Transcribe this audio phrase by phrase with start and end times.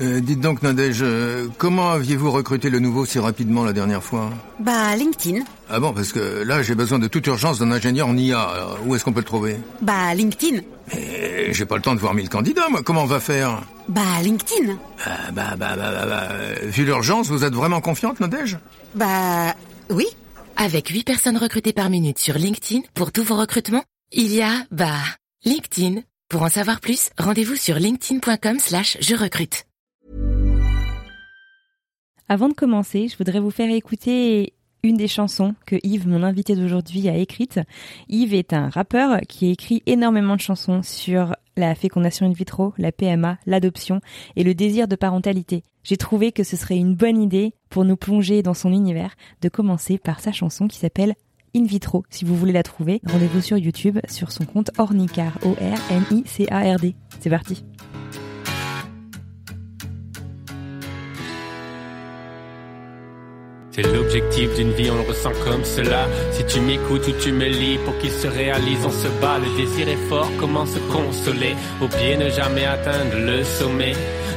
[0.00, 4.28] Euh, dites donc, Nadège, euh, comment aviez-vous recruté le nouveau si rapidement la dernière fois?
[4.60, 5.42] Bah, LinkedIn.
[5.70, 8.40] Ah bon, parce que là, j'ai besoin de toute urgence d'un ingénieur en IA.
[8.40, 9.56] Alors, où est-ce qu'on peut le trouver?
[9.80, 10.60] Bah, LinkedIn.
[10.94, 12.82] Mais j'ai pas le temps de voir mille candidats, moi.
[12.82, 13.62] Comment on va faire?
[13.88, 14.76] Bah, LinkedIn.
[15.04, 18.58] Ah, bah, bah, bah, bah, bah, euh, Vu l'urgence, vous êtes vraiment confiante, Nadège?
[18.94, 19.54] Bah,
[19.90, 20.06] oui.
[20.58, 24.52] Avec 8 personnes recrutées par minute sur LinkedIn pour tous vos recrutements, il y a,
[24.70, 24.94] bah,
[25.44, 26.00] LinkedIn.
[26.28, 29.65] Pour en savoir plus, rendez-vous sur linkedin.com slash je recrute.
[32.28, 36.56] Avant de commencer, je voudrais vous faire écouter une des chansons que Yves, mon invité
[36.56, 37.60] d'aujourd'hui, a écrites.
[38.08, 42.92] Yves est un rappeur qui écrit énormément de chansons sur la fécondation in vitro, la
[42.92, 44.00] PMA, l'adoption
[44.34, 45.62] et le désir de parentalité.
[45.84, 49.48] J'ai trouvé que ce serait une bonne idée pour nous plonger dans son univers de
[49.48, 51.14] commencer par sa chanson qui s'appelle
[51.54, 52.02] In vitro.
[52.10, 56.94] Si vous voulez la trouver, rendez-vous sur YouTube sur son compte Ornicard, O-R-N-I-C-A-R-D.
[57.20, 57.64] C'est parti.
[63.76, 66.08] C'est l'objectif d'une vie, on le ressent comme cela.
[66.32, 69.38] Si tu m'écoutes ou tu me lis, pour qu'il se réalise, on se bat.
[69.38, 71.54] Le désir est fort, comment se consoler?
[71.82, 73.92] Au pied, ne jamais atteindre le sommet.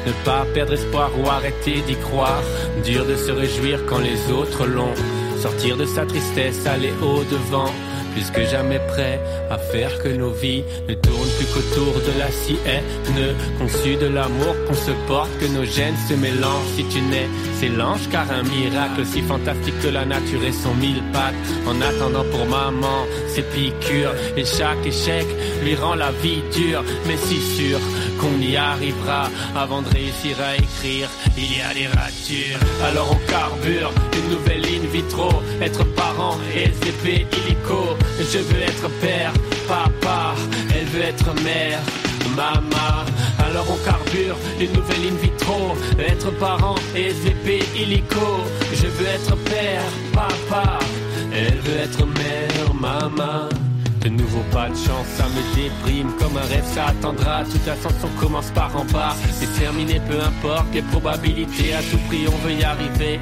[0.05, 2.43] Ne pas perdre espoir ou arrêter d'y croire.
[2.83, 4.93] Dur de se réjouir quand les autres l'ont.
[5.37, 7.71] Sortir de sa tristesse, aller au devant
[8.19, 12.29] plus que jamais prêt à faire que nos vies ne tournent plus qu'autour de la
[12.31, 12.83] sienne,
[13.57, 16.71] conçue de l'amour qu'on se porte, que nos gènes se mélangent.
[16.75, 20.73] Si tu nais, c'est l'ange, car un miracle aussi fantastique que la nature et son
[20.75, 21.35] mille pattes.
[21.65, 25.25] En attendant pour maman, ses piqûres, et chaque échec
[25.63, 27.79] lui rend la vie dure, mais si sûr
[28.19, 31.09] qu'on y arrivera avant de réussir à écrire.
[31.37, 35.29] Il y a des ratures, alors on carbure une nouvelle in vitro,
[35.61, 37.95] être parent, SVP, illico.
[38.19, 39.33] Je veux être père,
[39.67, 40.35] papa,
[40.75, 41.79] elle veut être mère,
[42.35, 43.05] maman.
[43.45, 48.43] Alors on carbure une nouvelle in vitro, être parent, SVP, illico.
[48.73, 49.81] Je veux être père,
[50.13, 50.79] papa,
[51.33, 53.49] elle veut être mère, maman.
[54.01, 57.43] De nouveau pas de chance, ça me déprime comme un rêve, ça attendra.
[57.45, 59.15] Toute ascension commence par en bas.
[59.31, 63.19] C'est terminé, peu importe les probabilités, à tout prix on veut y arriver.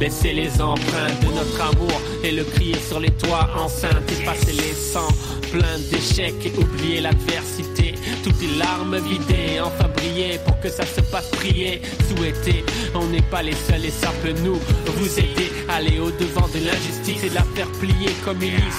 [0.00, 4.74] Laisser les empreintes de notre amour et le crier sur les toits enceintes, passer les
[4.74, 5.14] sangs
[5.50, 7.94] plein d'échecs et oublier l'adversité.
[8.22, 12.64] Toutes les larmes vidées, enfin briller pour que ça se passe prier, souhaiter.
[12.94, 14.58] On n'est pas les seuls et ça peut nous
[14.96, 15.50] vous aider.
[15.68, 18.34] Aller au devant de l'injustice et la faire plier comme.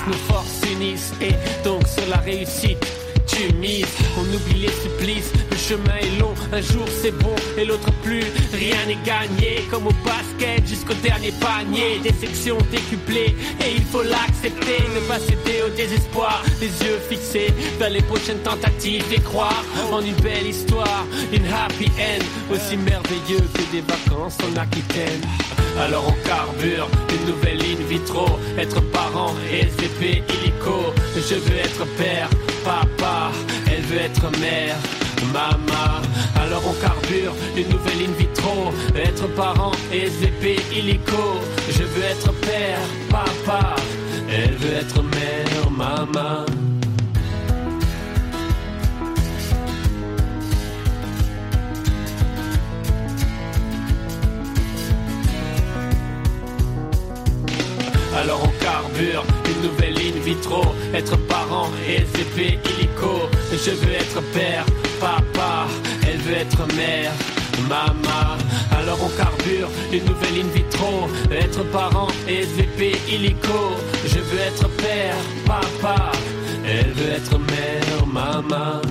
[0.08, 1.34] Nos forces s'unissent et
[1.64, 2.86] donc sur la réussite
[3.28, 3.86] tu mises.
[4.18, 8.24] On oublie les supplices, le chemin est long, un jour c'est bon et l'autre plus.
[8.53, 12.00] Rien n'est gagné, comme au basket jusqu'au dernier panier.
[12.03, 14.84] Des sections décuplées et il faut l'accepter.
[14.96, 20.02] Ne pas céder au désespoir, les yeux fixés vers les prochaines tentatives et croire en
[20.02, 25.22] une belle histoire, une happy end aussi merveilleux que des vacances en Aquitaine.
[25.80, 28.25] Alors on carbure une nouvelle in vitro,
[28.58, 30.94] être parent, SVP, illico.
[31.16, 32.30] Je veux être père,
[32.66, 33.31] papa,
[33.72, 34.76] elle veut être mère,
[35.31, 36.02] maman.
[36.36, 41.40] Alors on carbure une nouvelle in vitro, être parent, SVP, illico.
[41.70, 43.76] Je veux être père, papa,
[44.30, 46.46] elle veut être mère, maman.
[58.18, 58.54] Alors on
[58.97, 60.63] une nouvelle in vitro,
[60.94, 63.29] être parent, SVP, illico.
[63.51, 64.66] Je veux être père,
[65.00, 65.67] papa,
[66.07, 67.11] elle veut être mère,
[67.67, 68.38] maman.
[68.72, 73.73] Alors on carbure une nouvelle in vitro, être parent, SVP, illico.
[74.05, 76.11] Je veux être père, papa,
[76.66, 78.81] elle veut être mère, maman.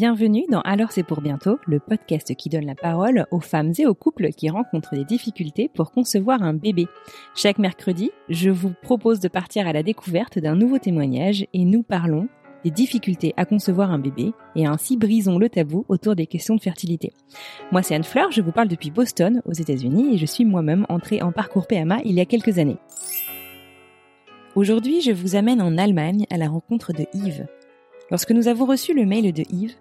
[0.00, 3.84] Bienvenue dans Alors c'est pour bientôt, le podcast qui donne la parole aux femmes et
[3.84, 6.86] aux couples qui rencontrent des difficultés pour concevoir un bébé.
[7.34, 11.82] Chaque mercredi, je vous propose de partir à la découverte d'un nouveau témoignage et nous
[11.82, 12.28] parlons
[12.62, 16.62] des difficultés à concevoir un bébé et ainsi brisons le tabou autour des questions de
[16.62, 17.12] fertilité.
[17.72, 20.86] Moi c'est Anne Fleur, je vous parle depuis Boston aux États-Unis et je suis moi-même
[20.88, 22.78] entrée en parcours PMA il y a quelques années.
[24.54, 27.48] Aujourd'hui, je vous amène en Allemagne à la rencontre de Yves.
[28.12, 29.74] Lorsque nous avons reçu le mail de Yves,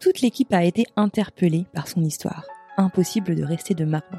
[0.00, 2.44] toute l'équipe a été interpellée par son histoire.
[2.76, 4.18] Impossible de rester de marbre.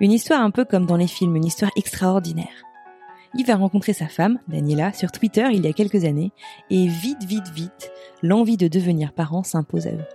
[0.00, 2.64] Une histoire un peu comme dans les films, une histoire extraordinaire.
[3.34, 6.32] Yves a rencontré sa femme, Daniela, sur Twitter il y a quelques années,
[6.70, 7.92] et vite, vite, vite,
[8.22, 10.06] l'envie de devenir parent s'impose à eux.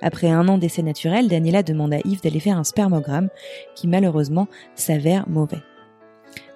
[0.00, 3.28] Après un an d'essai naturel, Daniela demande à Yves d'aller faire un spermogramme
[3.74, 5.62] qui malheureusement s'avère mauvais.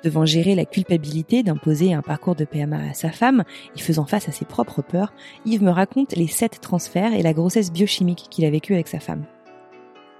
[0.04, 3.42] Devant gérer la culpabilité d'imposer un parcours de PMA à sa femme
[3.76, 5.12] et faisant face à ses propres peurs,
[5.44, 9.00] Yves me raconte les sept transferts et la grossesse biochimique qu'il a vécue avec sa
[9.00, 9.24] femme.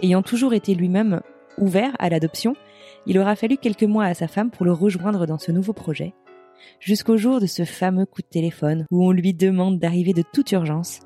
[0.03, 1.21] Ayant toujours été lui-même
[1.59, 2.55] ouvert à l'adoption,
[3.07, 6.15] il aura fallu quelques mois à sa femme pour le rejoindre dans ce nouveau projet,
[6.81, 10.53] jusqu'au jour de ce fameux coup de téléphone où on lui demande d'arriver de toute
[10.53, 11.01] urgence,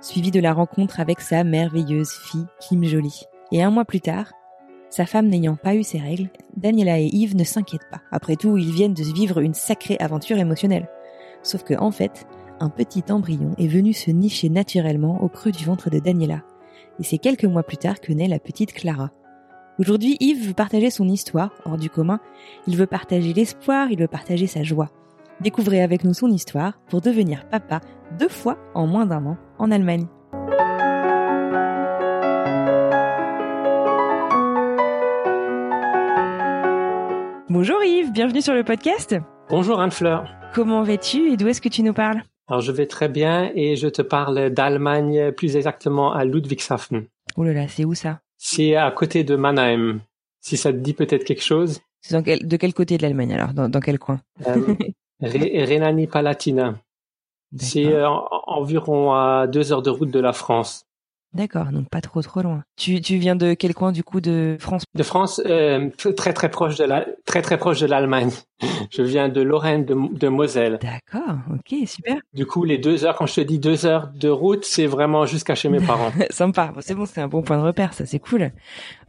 [0.00, 3.24] suivi de la rencontre avec sa merveilleuse fille Kim Jolie.
[3.52, 4.32] Et un mois plus tard,
[4.90, 8.02] sa femme n'ayant pas eu ses règles, Daniela et Yves ne s'inquiètent pas.
[8.12, 10.88] Après tout, ils viennent de vivre une sacrée aventure émotionnelle.
[11.42, 12.26] Sauf que, en fait,
[12.60, 16.42] un petit embryon est venu se nicher naturellement au creux du ventre de Daniela.
[16.98, 19.10] Et c'est quelques mois plus tard que naît la petite Clara.
[19.78, 22.20] Aujourd'hui, Yves veut partager son histoire, hors du commun.
[22.66, 24.90] Il veut partager l'espoir, il veut partager sa joie.
[25.40, 27.80] Découvrez avec nous son histoire pour devenir papa
[28.18, 30.06] deux fois en moins d'un an en Allemagne.
[37.50, 39.16] Bonjour Yves, bienvenue sur le podcast.
[39.48, 40.32] Bonjour Anne-Fleur.
[40.54, 42.22] Comment vas-tu et d'où est-ce que tu nous parles?
[42.46, 47.06] Alors je vais très bien et je te parle d'Allemagne, plus exactement à Ludwigshafen.
[47.36, 48.20] Oh là là, c'est où ça?
[48.38, 49.98] C'est à côté de Mannheim.
[50.40, 51.80] Si ça te dit peut-être quelque chose.
[52.02, 53.52] C'est dans quel, de quel côté de l'Allemagne alors?
[53.52, 54.20] Dans, dans, quel coin?
[54.46, 54.76] Euh,
[55.20, 56.76] Rhénanie-Palatinat.
[57.56, 58.08] C'est euh,
[58.46, 60.86] environ à deux heures de route de la France.
[61.32, 62.64] D'accord, donc pas trop trop loin.
[62.76, 64.82] Tu, tu viens de quel coin du coup de France?
[64.94, 68.30] De France, euh, très très proche de la très très proche de l'Allemagne.
[68.90, 70.80] Je viens de Lorraine, de, de Moselle.
[70.82, 72.16] D'accord, ok, super.
[72.34, 75.24] Du coup, les deux heures, quand je te dis deux heures de route, c'est vraiment
[75.24, 76.10] jusqu'à chez mes parents.
[76.30, 78.50] Sympa, bon, c'est bon, c'est un bon point de repère, ça c'est cool.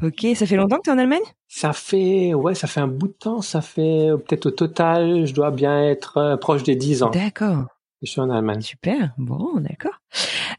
[0.03, 1.19] Ok, ça fait longtemps que tu es en Allemagne?
[1.47, 3.41] Ça fait, ouais, ça fait un bout de temps.
[3.41, 7.09] Ça fait peut-être au total, je dois bien être euh, proche des dix ans.
[7.09, 7.65] D'accord.
[8.01, 8.61] Je suis en Allemagne.
[8.61, 10.01] Super, bon, d'accord.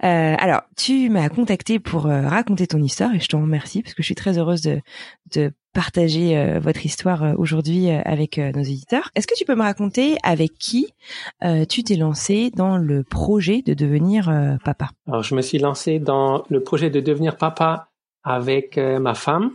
[0.04, 3.94] Euh, alors, tu m'as contacté pour euh, raconter ton histoire et je te remercie parce
[3.94, 4.80] que je suis très heureuse de,
[5.34, 9.10] de partager euh, votre histoire euh, aujourd'hui avec nos éditeurs.
[9.16, 10.94] Est-ce que tu peux me raconter avec qui
[11.68, 14.30] tu t'es lancé dans le projet de devenir
[14.64, 14.90] papa?
[15.08, 17.88] Alors, je me suis lancé dans le projet de devenir papa
[18.22, 19.52] avec ma femme.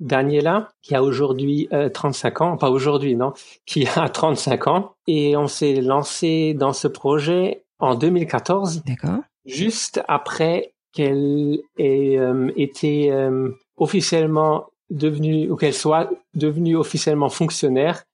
[0.00, 3.32] Daniela, qui a aujourd'hui 35 ans, pas aujourd'hui, non,
[3.64, 4.94] qui a 35 ans.
[5.06, 8.82] Et on s'est lancé dans ce projet en 2014.
[8.84, 9.20] D'accord.
[9.44, 18.04] Juste après qu'elle ait euh, été euh, officiellement devenue, ou qu'elle soit devenue officiellement fonctionnaire,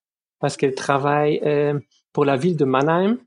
[0.41, 1.79] parce qu'elle travaille euh,
[2.13, 3.19] pour la ville de Mannheim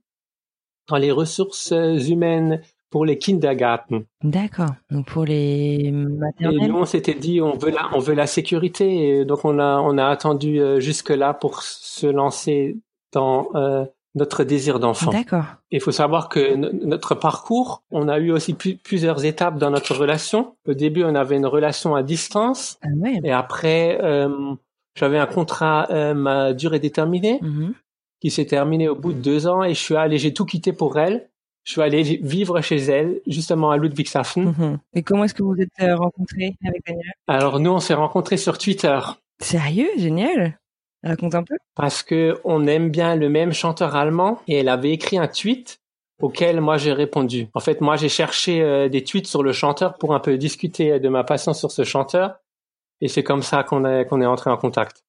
[0.89, 2.61] dans les ressources humaines
[2.95, 4.05] pour les kindergarten.
[4.23, 4.69] D'accord.
[4.89, 6.63] Donc pour les maternelles.
[6.63, 9.59] Et nous on s'était dit on veut la on veut la sécurité et donc on
[9.59, 12.77] a on a attendu jusque là pour se lancer
[13.11, 13.83] dans euh,
[14.15, 15.11] notre désir d'enfant.
[15.11, 15.43] D'accord.
[15.71, 20.55] Il faut savoir que notre parcours, on a eu aussi plusieurs étapes dans notre relation.
[20.65, 22.77] Au début, on avait une relation à distance.
[22.81, 23.19] Ah ouais.
[23.25, 24.53] Et après, euh,
[24.97, 27.73] j'avais un contrat euh, à durée déterminée mm-hmm.
[28.21, 30.71] qui s'est terminé au bout de deux ans et je suis allé, j'ai tout quitté
[30.71, 31.29] pour elle.
[31.65, 34.51] Je suis allé vivre chez elle, justement à Ludwigshafen.
[34.51, 34.77] Mm-hmm.
[34.93, 37.11] Et comment est-ce que vous êtes euh, rencontrés avec Daniel?
[37.27, 38.99] Alors nous, on s'est rencontrés sur Twitter.
[39.41, 40.59] Sérieux, génial.
[41.03, 41.55] Raconte un peu.
[41.75, 45.79] Parce que on aime bien le même chanteur allemand et elle avait écrit un tweet
[46.21, 47.47] auquel moi j'ai répondu.
[47.55, 50.99] En fait, moi j'ai cherché euh, des tweets sur le chanteur pour un peu discuter
[50.99, 52.39] de ma passion sur ce chanteur
[53.01, 55.03] et c'est comme ça qu'on est qu'on est entré en contact.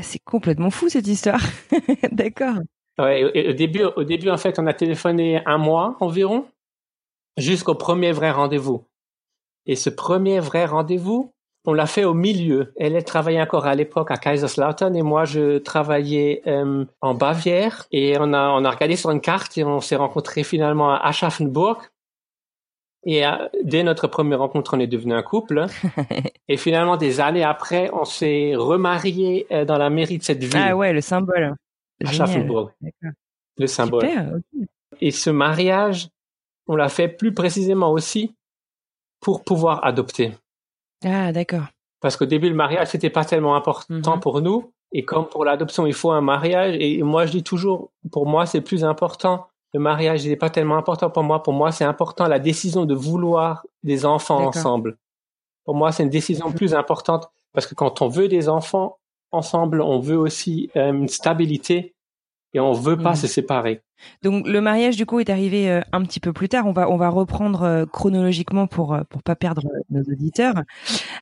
[0.00, 1.40] C'est complètement fou cette histoire.
[2.12, 2.56] D'accord.
[2.98, 6.46] Ouais, au début au début en fait, on a téléphoné un mois environ
[7.36, 8.84] jusqu'au premier vrai rendez-vous.
[9.66, 11.32] Et ce premier vrai rendez-vous,
[11.66, 12.72] on l'a fait au milieu.
[12.76, 17.86] Elle, travaillait encore à l'époque à Kaiserslautern et moi, je travaillais euh, en Bavière.
[17.90, 20.98] Et on a, on a regardé sur une carte et on s'est rencontrés finalement à
[20.98, 21.90] Aschaffenburg.
[23.06, 25.66] Et euh, dès notre première rencontre, on est devenu un couple.
[26.48, 30.62] et finalement, des années après, on s'est remarié euh, dans la mairie de cette ville.
[30.62, 31.54] Ah ouais, le symbole.
[32.04, 32.72] Aschaffenburg.
[33.58, 34.02] Le symbole.
[34.08, 34.36] Super,
[35.00, 36.08] Et ce mariage,
[36.66, 38.34] on l'a fait plus précisément aussi
[39.20, 40.32] pour pouvoir adopter.
[41.04, 41.66] Ah, d'accord.
[42.00, 44.20] Parce qu'au début, le mariage, c'était pas tellement important Mhm.
[44.20, 44.72] pour nous.
[44.92, 46.76] Et comme pour l'adoption, il faut un mariage.
[46.78, 49.46] Et moi, je dis toujours, pour moi, c'est plus important.
[49.72, 51.42] Le mariage, n'est pas tellement important pour moi.
[51.42, 54.96] Pour moi, c'est important la décision de vouloir des enfants ensemble.
[55.64, 58.98] Pour moi, c'est une décision plus importante parce que quand on veut des enfants
[59.34, 61.94] ensemble, on veut aussi euh, une stabilité
[62.56, 63.16] et on veut pas Mhm.
[63.16, 63.80] se séparer.
[64.22, 66.66] Donc le mariage du coup est arrivé euh, un petit peu plus tard.
[66.66, 70.62] On va on va reprendre euh, chronologiquement pour pour pas perdre nos auditeurs.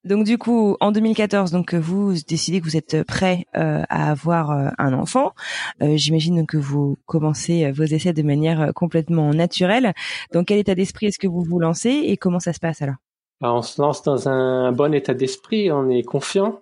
[0.04, 4.50] Donc du coup en 2014 donc vous décidez que vous êtes prêt euh, à avoir
[4.78, 5.32] un enfant.
[5.80, 9.92] J'imagine que vous commencez vos essais de manière complètement naturelle.
[10.32, 12.96] Dans quel état d'esprit est-ce que vous vous lancez et comment ça se passe alors?
[13.42, 16.60] Alors, on se lance dans un bon état d'esprit, on est confiant.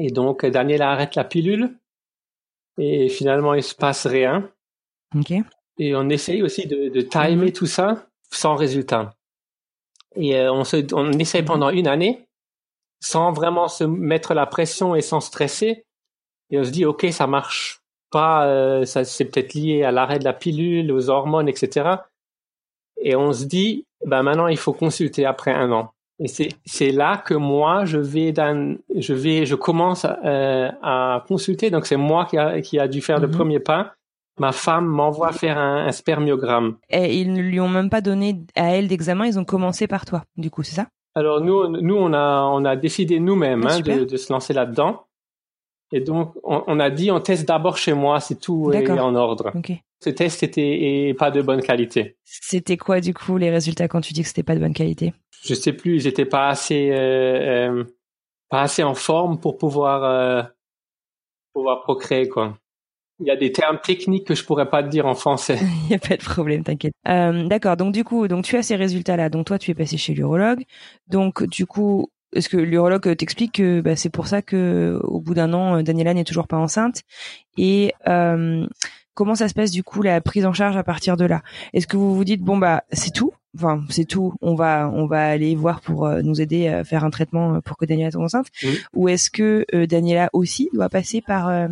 [0.00, 1.76] Et donc, Daniel arrête la pilule.
[2.78, 4.50] Et finalement, il se passe rien.
[5.14, 5.32] Ok.
[5.78, 7.52] Et on essaye aussi de, de timer Mhm.
[7.52, 9.14] tout ça sans résultat.
[10.16, 12.26] Et euh, on, se, on essaye pendant une année
[13.00, 15.84] sans vraiment se mettre la pression et sans stresser.
[16.50, 17.80] Et on se dit, OK, ça marche
[18.10, 21.96] pas, euh, ça c'est peut-être lié à l'arrêt de la pilule, aux hormones, etc.
[23.02, 25.92] Et on se dit, ben maintenant, il faut consulter après un an.
[26.22, 31.24] Et c'est c'est là que moi, je vais, dans, je vais, je commence euh, à
[31.26, 31.70] consulter.
[31.70, 33.34] Donc c'est moi qui a, qui a dû faire le Mhm.
[33.34, 33.94] premier pas.
[34.38, 36.76] Ma femme m'envoie faire un, un spermiogramme.
[36.90, 39.26] Et ils ne lui ont même pas donné à elle d'examen.
[39.26, 40.22] Ils ont commencé par toi.
[40.36, 40.86] Du coup c'est ça?
[41.14, 44.52] Alors nous, nous on a, on a décidé nous-mêmes Ah, hein, de, de se lancer
[44.52, 45.04] là-dedans.
[45.92, 49.14] Et donc, on, on a dit, on teste d'abord chez moi si tout est en
[49.16, 49.50] ordre.
[49.56, 49.72] Ok.
[50.02, 52.16] Ce test était pas de bonne qualité.
[52.24, 55.12] C'était quoi du coup les résultats quand tu dis que c'était pas de bonne qualité?
[55.42, 57.84] Je sais plus, j'étais pas assez, euh, euh,
[58.48, 60.42] pas assez en forme pour pouvoir, euh,
[61.52, 62.58] pouvoir procréer quoi.
[63.20, 65.58] Il y a des termes techniques que je pourrais pas te dire en français.
[65.84, 66.94] Il y a pas de problème, t'inquiète.
[67.06, 67.76] Euh, D'accord.
[67.76, 69.28] Donc du coup, donc tu as ces résultats-là.
[69.28, 70.62] Donc toi, tu es passé chez l'urologue.
[71.08, 75.20] Donc du coup, est-ce que l'urologue euh, t'explique que bah, c'est pour ça que au
[75.20, 77.02] bout d'un an, euh, Daniela n'est toujours pas enceinte?
[77.56, 78.66] Et euh,
[79.20, 81.42] comment ça se passe du coup la prise en charge à partir de là?
[81.74, 83.34] Est-ce que vous vous dites bon bah c'est tout?
[83.54, 84.32] Enfin c'est tout.
[84.40, 87.60] On va on va aller voir pour euh, nous aider à faire un traitement euh,
[87.60, 88.46] pour que Daniela tombe enceinte.
[88.62, 88.78] Oui.
[88.94, 91.68] Ou est-ce que euh, Daniela aussi doit passer par euh,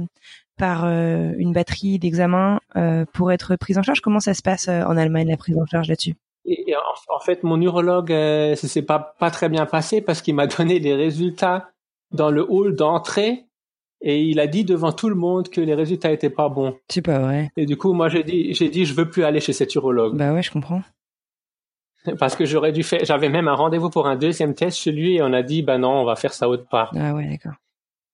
[0.59, 4.03] par euh, une batterie d'examens euh, pour être prise en charge?
[4.03, 6.17] Comment ça se passe euh, en Allemagne la prise en charge là-dessus?
[6.45, 10.03] Et, et en, en fait, mon urologue, euh, ça s'est pas pas très bien passé
[10.03, 11.71] parce qu'il m'a donné les résultats
[12.13, 13.47] dans le hall d'entrée
[14.01, 16.77] et il a dit devant tout le monde que les résultats étaient pas bons.
[16.89, 17.51] C'est pas vrai.
[17.57, 20.17] Et du coup, moi, j'ai dit, j'ai dit, je veux plus aller chez cet urologue
[20.17, 20.83] Bah ouais, je comprends.
[22.19, 23.05] parce que j'aurais dû faire.
[23.05, 25.79] J'avais même un rendez-vous pour un deuxième test chez lui et on a dit, ben
[25.79, 26.93] non, on va faire ça autre part.
[26.97, 27.55] Ah ouais, d'accord.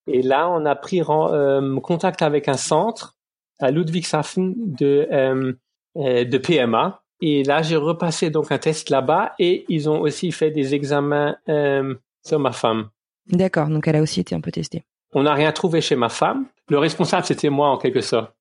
[0.06, 3.16] Et là, on a pris euh, contact avec un centre
[3.58, 5.52] à Ludwigshafen de euh,
[5.96, 7.02] euh, de PMA.
[7.20, 11.36] Et là, j'ai repassé donc un test là-bas et ils ont aussi fait des examens
[11.48, 12.90] euh, sur ma femme.
[13.28, 14.84] D'accord, donc elle a aussi été un peu testée.
[15.14, 16.46] On n'a rien trouvé chez ma femme.
[16.68, 18.34] Le responsable, c'était moi en quelque sorte.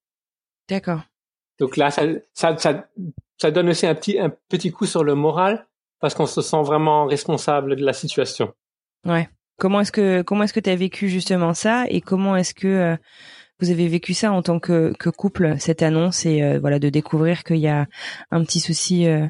[0.67, 1.01] D'accord.
[1.59, 2.03] Donc là, ça,
[2.33, 2.87] ça, ça,
[3.37, 5.67] ça donne aussi un petit, un petit coup sur le moral
[5.99, 8.53] parce qu'on se sent vraiment responsable de la situation.
[9.05, 9.29] Ouais.
[9.59, 11.85] Comment est-ce que comment est-ce que tu as vécu justement ça?
[11.89, 12.97] Et comment est-ce que euh,
[13.59, 16.25] vous avez vécu ça en tant que, que couple cette annonce?
[16.25, 17.85] Et euh, voilà de découvrir qu'il y a
[18.31, 19.27] un petit souci euh,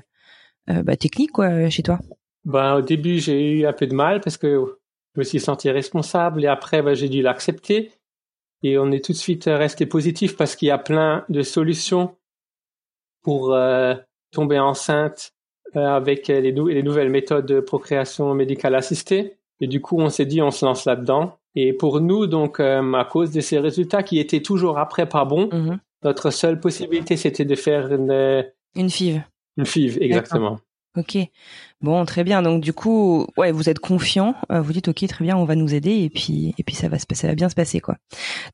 [0.68, 2.00] bah, technique quoi chez toi.
[2.46, 4.80] Ben, au début, j'ai eu un peu de mal parce que
[5.16, 7.92] je me suis senti responsable et après, ben, j'ai dû l'accepter.
[8.64, 12.16] Et on est tout de suite resté positif parce qu'il y a plein de solutions
[13.22, 13.94] pour euh,
[14.32, 15.34] tomber enceinte
[15.76, 19.38] euh, avec les, nou- les nouvelles méthodes de procréation médicale assistée.
[19.60, 21.38] Et du coup, on s'est dit, on se lance là-dedans.
[21.56, 25.26] Et pour nous, donc, euh, à cause de ces résultats qui étaient toujours après pas
[25.26, 25.80] bons, Mhm.
[26.04, 29.22] notre seule possibilité, c'était de faire une, Une FIV.
[29.58, 30.60] une FIV, exactement.
[30.98, 31.18] Ok.
[31.84, 32.42] Bon, très bien.
[32.42, 34.36] Donc du coup, ouais, vous êtes confiant.
[34.52, 36.88] euh, vous dites ok, très bien, on va nous aider et puis et puis ça
[36.88, 37.98] va se passer, ça va bien se passer quoi.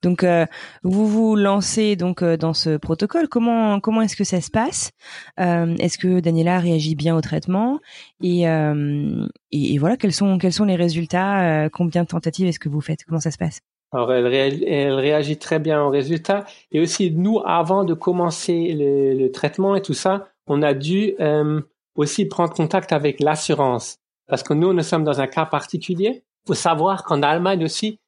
[0.01, 0.47] Donc euh,
[0.83, 3.27] vous vous lancez donc euh, dans ce protocole.
[3.27, 4.89] Comment comment est-ce que ça se passe?
[5.39, 7.79] Euh, Est-ce que Daniela réagit bien au traitement?
[8.23, 11.69] Et, et et voilà quels sont quels sont les résultats?
[11.69, 13.03] Combien de tentatives est-ce que vous faites?
[13.05, 13.59] Comment ça se passe?
[13.91, 16.45] Alors, elle, elle réagit très bien aux résultats.
[16.71, 21.13] Et aussi, nous, avant de commencer le, le traitement et tout ça, on a dû
[21.99, 23.97] aussi prendre contact avec l'assurance.
[24.27, 26.23] Parce que nous, nous sommes dans un cas particulier.
[26.45, 27.99] Il faut savoir qu'en Allemagne aussi,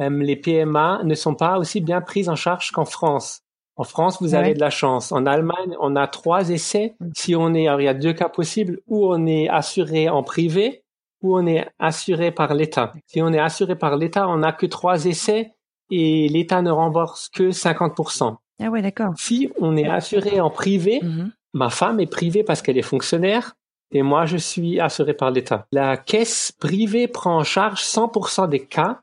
[0.00, 3.42] euh, les PMA ne sont pas aussi bien prises en charge qu'en France.
[3.76, 4.54] En France, vous avez ouais.
[4.54, 5.12] de la chance.
[5.12, 6.94] En Allemagne, on a trois essais.
[7.16, 10.22] Si on est, alors il y a deux cas possibles, où on est assuré en
[10.22, 10.82] privé,
[11.22, 12.92] ou on est assuré par l'État.
[13.06, 15.52] Si on est assuré par l'État, on n'a que trois essais
[15.90, 18.36] et l'État ne rembourse que 50%.
[18.62, 19.14] Ah ouais, d'accord.
[19.16, 21.32] Si on est assuré en privé, Mhm.
[21.52, 23.56] Ma femme est privée parce qu'elle est fonctionnaire
[23.92, 25.66] et moi je suis assuré par l'État.
[25.72, 29.02] La caisse privée prend en charge 100% des cas,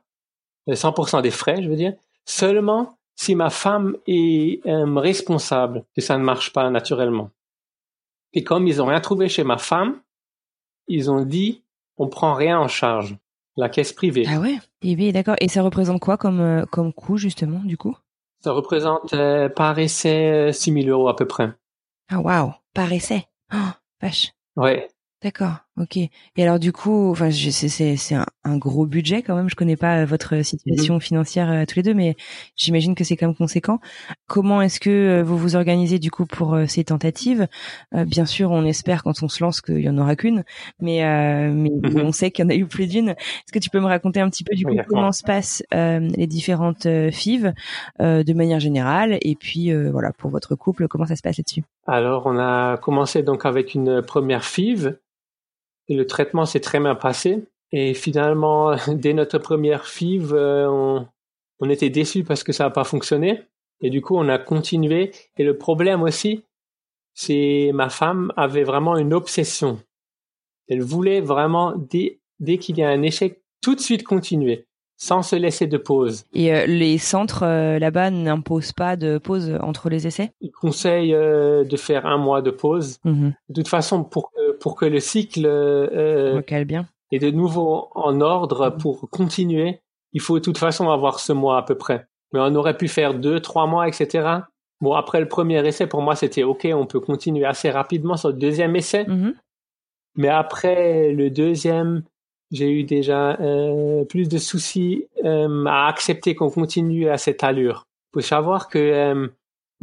[0.68, 6.00] euh, 100% des frais, je veux dire, seulement si ma femme est euh, responsable que
[6.00, 7.30] ça ne marche pas naturellement.
[8.32, 10.00] Et comme ils ont rien trouvé chez ma femme,
[10.86, 11.62] ils ont dit
[11.96, 13.16] on prend rien en charge.
[13.56, 14.24] La caisse privée.
[14.28, 14.58] Ah ouais?
[14.82, 15.34] Et oui, d'accord.
[15.40, 17.96] Et ça représente quoi comme euh, comme coût justement du coup?
[18.44, 21.50] Ça représente euh, par essai 6 000 euros à peu près.
[22.10, 23.26] Ah waouh, par essai.
[23.52, 24.32] Oh, vache.
[24.56, 24.88] Ouais.
[25.22, 25.96] D'accord, ok.
[25.96, 26.10] Et
[26.42, 29.48] alors du coup, enfin, c'est un, un gros budget quand même.
[29.48, 32.16] Je connais pas euh, votre situation financière euh, tous les deux, mais
[32.56, 33.78] j'imagine que c'est quand même conséquent.
[34.26, 37.48] Comment est-ce que euh, vous vous organisez du coup pour euh, ces tentatives?
[37.94, 40.44] Euh, Bien sûr, on espère quand on se lance qu'il y en aura qu'une,
[40.80, 42.00] mais euh, mais Mhm.
[42.00, 43.10] on sait qu'il y en a eu plus d'une.
[43.10, 45.62] Est-ce que tu peux me raconter un petit peu du coup Oui, comment se passent
[45.74, 47.52] euh, les différentes euh, FIV
[48.00, 51.38] euh, de manière générale, et puis euh, voilà pour votre couple, comment ça se passe
[51.38, 51.62] là-dessus?
[51.86, 54.98] Alors, on a commencé donc avec une première FIV
[55.96, 57.44] le traitement s'est très bien passé.
[57.72, 61.06] Et finalement, dès notre première FIV, euh, on,
[61.60, 63.42] on était déçus parce que ça n'a pas fonctionné.
[63.80, 65.12] Et du coup, on a continué.
[65.36, 66.44] Et le problème aussi,
[67.14, 69.80] c'est ma femme avait vraiment une obsession.
[70.68, 74.67] Elle voulait vraiment, dès, dès qu'il y a un échec, tout de suite continuer,
[75.00, 76.24] sans se laisser de pause.
[76.34, 80.32] Et euh, les centres euh, là-bas n'imposent pas de pause entre les essais?
[80.40, 82.98] Il conseille euh, de faire un mois de pause.
[83.04, 83.32] Mhm.
[83.48, 85.46] De toute façon, pour, que- pour que le cycle
[86.34, 86.86] Recale bien.
[87.12, 89.80] est de nouveau en ordre pour continuer,
[90.12, 92.06] il faut de toute façon avoir ce mois à peu près.
[92.32, 94.28] Mais on aurait pu faire deux, trois mois, etc.
[94.80, 98.28] Bon, après le premier essai, pour moi, c'était OK, on peut continuer assez rapidement sur
[98.30, 99.04] le deuxième essai.
[99.06, 99.34] Mhm.
[100.16, 102.02] Mais après le deuxième,
[102.50, 107.86] j'ai eu déjà euh, plus de soucis euh, à accepter qu'on continue à cette allure.
[108.14, 109.28] Faut savoir que euh,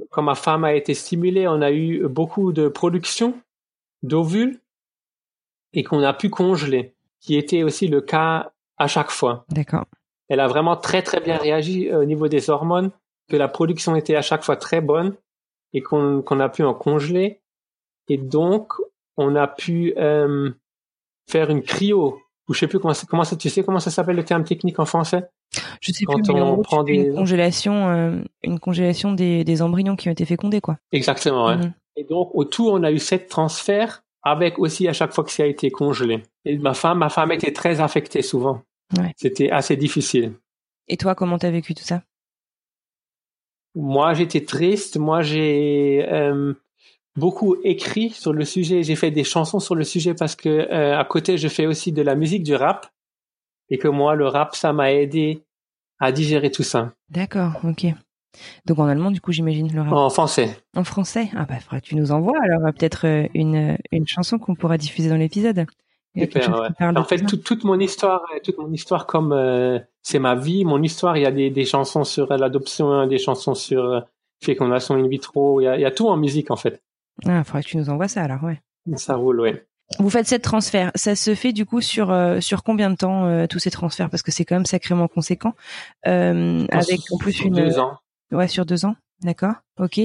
[0.10, 3.40] quand ma femme a été stimulée, on a eu beaucoup de production
[4.04, 4.60] d'ovules
[5.74, 9.46] et qu'on a pu congeler, qui était aussi le cas à chaque fois.
[9.50, 9.86] D'accord.
[10.28, 12.92] Elle a vraiment très très bien réagi euh, au niveau des hormones,
[13.30, 15.16] que la production était à chaque fois très bonne
[15.74, 17.42] et qu'on qu'on a pu en congeler.
[18.08, 18.74] Et donc,
[19.18, 20.52] on a pu euh,
[21.30, 23.92] faire une cryo, ou je sais plus comment, ça- comment ça, tu sais comment ça
[23.92, 25.24] s'appelle le terme technique en français?
[25.82, 29.44] Je sais Quand plus, mais on gros, prend des- une congélation, euh, une congélation des,
[29.44, 30.78] des embryons qui ont été fécondés, quoi.
[30.92, 31.56] Exactement.
[31.56, 31.74] Mhm.
[31.96, 35.32] Et donc, au tout, on a eu sept transferts avec aussi à chaque fois que
[35.32, 36.24] ça a été congelé.
[36.44, 38.62] Et ma femme, ma femme était très affectée souvent.
[38.98, 39.14] Ouais.
[39.16, 40.34] C'était assez difficile.
[40.88, 42.02] Et toi, comment t'as vécu tout ça?
[43.76, 44.98] Moi, j'étais triste.
[44.98, 46.54] Moi, j'ai euh,
[47.16, 48.84] beaucoup écrit sur le sujet.
[48.84, 51.92] J'ai fait des chansons sur le sujet parce que euh, à côté, je fais aussi
[51.92, 52.88] de la musique, du rap,
[53.70, 55.44] et que moi, le rap, ça m'a aidé
[56.00, 57.88] à digérer tout ça D'accord, ok.
[58.66, 59.94] Donc en allemand, du coup, j'imagine le rap.
[59.94, 60.58] en français.
[60.76, 61.30] En français?
[61.36, 64.56] Ah bah, faudra que tu nous envoies alors euh, peut-être euh, une, une chanson qu'on
[64.56, 65.66] pourra diffuser dans l'épisode.
[66.18, 66.98] Super, ouais.
[66.98, 70.64] En fait, tout toute, mon histoire, euh, toute mon histoire, comme euh, c'est ma vie,
[70.64, 74.00] mon histoire, il y a des, des chansons sur euh, l'adoption, des chansons sur euh,
[74.42, 75.60] fécondation in vitro.
[75.60, 76.82] Il y a, il y a tout en musique en fait.
[77.26, 78.62] Ah, faudra que tu nous envoies ça alors, ouais.
[78.98, 79.66] Ça roule, ouais.
[80.00, 80.92] Vous faites sept transferts.
[80.96, 84.10] Ça se fait du coup sur euh, sur combien de temps euh, tous ces transferts?
[84.10, 85.54] Parce que c'est quand même sacrément conséquent.
[86.08, 87.98] Euh, avec en plus Sur une deux ans.
[88.32, 88.96] ouais sur deux ans.
[89.22, 89.54] D'accord.
[89.80, 90.00] Ok.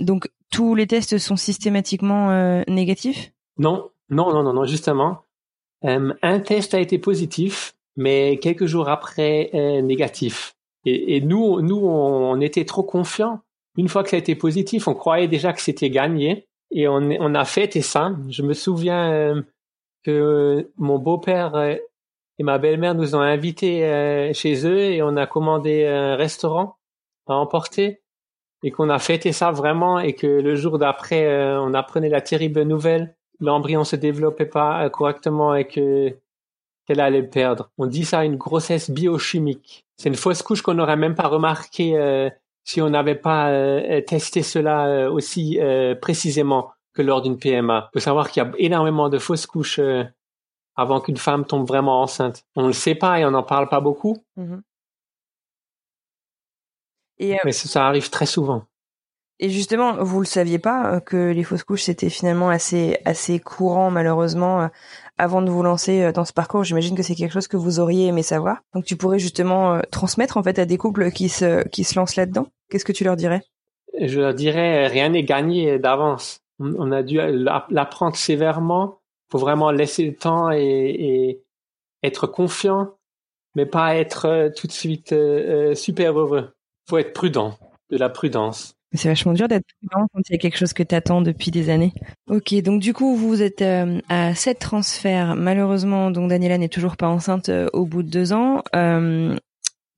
[0.00, 3.32] Donc tous les tests sont systématiquement négatifs?
[3.58, 5.20] Non, non, non, non, non, justement.
[5.82, 9.50] Un test a été positif, mais quelques jours après,
[9.82, 10.54] négatif.
[10.84, 13.40] Et, et nous, nous, on était trop confiants.
[13.76, 16.46] Une fois que ça a été positif, on croyait déjà que c'était gagné.
[16.70, 18.16] Et on, on a fêté ça.
[18.28, 19.42] Je me souviens euh,
[20.04, 21.74] que mon beau-père euh,
[22.38, 26.76] et ma belle-mère nous ont invités euh, chez eux et on a commandé un restaurant
[27.26, 28.00] à emporter
[28.62, 32.62] et qu'on a fêté ça vraiment et que le jour d'après, on apprenait la terrible
[32.62, 36.16] nouvelle l'embryon se développait pas correctement et que
[36.86, 37.70] qu'elle allait perdre.
[37.78, 39.84] On dit ça une grossesse biochimique.
[39.96, 41.96] C'est une fausse couche qu'on n'aurait même pas remarqué
[42.64, 47.88] si on n'avait pas euh, testé cela euh, aussi euh, précisément que lors d'une PMA.
[47.92, 49.80] Il faut savoir qu'il y a énormément de fausses couches
[50.76, 52.44] avant qu'une femme tombe vraiment enceinte.
[52.54, 54.18] On le sait pas et on n'en parle pas beaucoup,
[57.18, 58.64] Et, euh, mais ça, ça arrive très souvent.
[59.38, 63.90] et justement, vous le saviez pas que les fausses couches c'était finalement assez assez courant
[63.90, 64.68] malheureusement
[65.18, 66.64] avant de vous lancer euh, dans ce parcours.
[66.64, 68.58] J'imagine que c'est quelque chose que vous auriez aimé savoir.
[68.74, 71.98] Donc tu pourrais justement euh, transmettre en fait à des couples qui se qui se
[71.98, 72.46] lancent là-dedans.
[72.70, 73.42] Qu'est-ce que tu leur dirais?
[74.00, 76.40] Je leur dirais, rien n'est gagné d'avance.
[76.58, 79.00] On, a dû l'app- l'apprendre sévèrement.
[79.30, 81.42] faut vraiment laisser le temps et,
[82.02, 82.96] être confiant,
[83.54, 85.14] mais pas être euh, tout de suite
[85.74, 86.52] super heureux.
[86.88, 87.58] faut être prudent,
[87.90, 88.76] de la prudence.
[88.92, 91.22] Mais C'est vachement dur d'être prudent quand il y a quelque chose que tu attends
[91.22, 91.92] depuis des années.
[92.28, 95.34] Ok, donc du coup, vous êtes euh, à sept transferts.
[95.34, 98.62] Malheureusement, donc Daniela n'est toujours pas enceinte euh, au bout de deux ans.
[98.76, 99.36] Euh,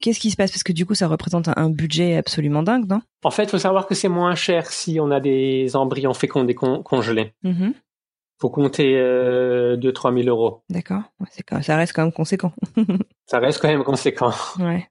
[0.00, 0.50] Qu'est-ce qui se passe?
[0.50, 3.00] Parce que du coup, ça représente un, un budget absolument dingue, non?
[3.22, 6.82] En fait, faut savoir que c'est moins cher si on a des embryons fécondés con-
[6.82, 7.32] congelés.
[7.42, 7.72] Mhm.
[8.38, 10.62] faut compter euh, 2-3 000 euros.
[10.68, 12.52] D'accord, Ouais, ça reste quand même conséquent.
[13.26, 14.32] Ça reste quand même conséquent.
[14.58, 14.86] Ouais.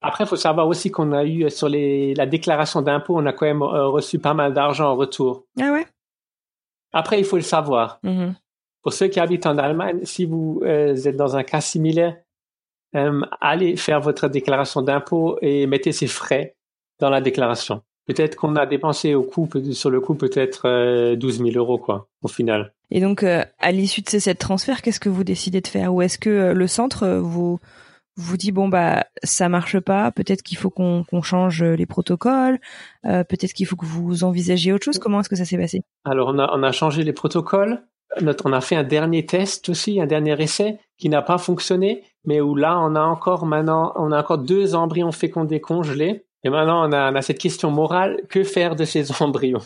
[0.00, 3.32] Après, il faut savoir aussi qu'on a eu sur les, la déclaration d'impôt, on a
[3.32, 5.44] quand même euh, reçu pas mal d'argent en retour.
[5.60, 5.86] Ah ouais?
[6.92, 7.98] Après, il faut le savoir.
[8.02, 8.34] Mhm.
[8.82, 12.16] Pour ceux qui habitent en Allemagne, si vous euh, êtes dans un cas similaire,
[12.94, 16.56] euh, allez faire votre déclaration d'impôt et mettez ces frais
[17.00, 17.82] dans la déclaration.
[18.06, 22.08] Peut-être qu'on a dépensé au coup, sur le coup, peut-être euh, 12 000 euros, quoi,
[22.22, 22.72] au final.
[22.90, 25.92] Et donc, euh, à l'issue de ces sept transferts, qu'est-ce que vous décidez de faire?
[25.92, 27.60] Ou est-ce que euh, le centre euh, vous
[28.18, 32.58] vous dit bon bah ça marche pas, peut-être qu'il faut qu'on qu'on change les protocoles,
[33.06, 34.98] euh, peut-être qu'il faut que vous envisagiez autre chose.
[34.98, 35.82] Comment est-ce que ça s'est passé?
[36.04, 37.82] Alors, on a, on a changé les protocoles.
[38.20, 42.02] Notre, on a fait un dernier test aussi, un dernier essai qui n'a pas fonctionné,
[42.24, 46.24] mais où là, on a encore maintenant, on a encore deux embryons fécondés congelés.
[46.48, 49.60] Et maintenant, on a, on a cette question morale que faire de ces embryons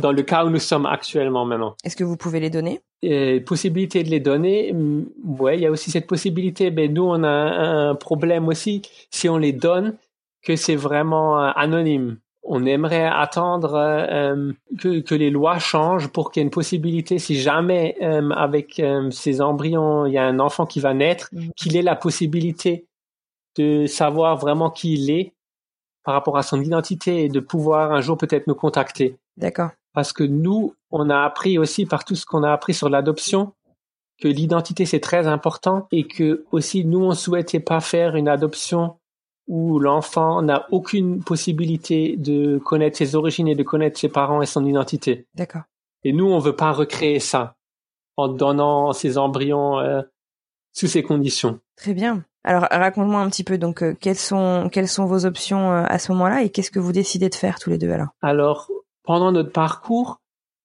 [0.00, 1.76] dans le cas où nous sommes actuellement maintenant?
[1.84, 2.80] Est-ce que vous pouvez les donner?
[3.00, 5.04] Et possibilité de les donner, mm,
[5.38, 6.72] ouais, il y a aussi cette possibilité.
[6.72, 9.94] Mais nous, on a un, un problème aussi si on les donne
[10.42, 12.18] que c'est vraiment euh, anonyme.
[12.42, 16.50] On aimerait attendre euh, euh, que, que les lois changent pour qu'il y ait une
[16.50, 20.92] possibilité, si jamais euh, avec euh, ces embryons, il y a un enfant qui va
[20.92, 21.50] naître, Mhm.
[21.56, 22.86] qu'il ait la possibilité
[23.56, 25.32] de savoir vraiment qui il est
[26.06, 29.70] par rapport à son identité et de pouvoir un jour peut-être nous contacter D'accord.
[29.92, 33.52] parce que nous, on a appris aussi par tout ce qu'on a appris sur l'adoption
[34.22, 38.98] que l'identité c'est très important et que aussi nous on souhaitait pas faire une adoption
[39.48, 44.46] où l'enfant n'a aucune possibilité de connaître ses origines et de connaître ses parents et
[44.46, 45.26] son identité.
[45.34, 45.62] D'accord.
[46.04, 47.56] Et nous on veut pas recréer ça
[48.16, 50.02] en donnant ces embryons euh,
[50.72, 51.58] sous ces conditions.
[51.76, 52.24] Très bien.
[52.46, 55.98] Alors raconte-moi un petit peu donc euh, quelles sont quelles sont vos options euh, à
[55.98, 58.08] ce moment-là et qu'est-ce que vous décidez de faire tous les deux alors?
[58.22, 58.70] Alors,
[59.02, 60.20] pendant notre parcours,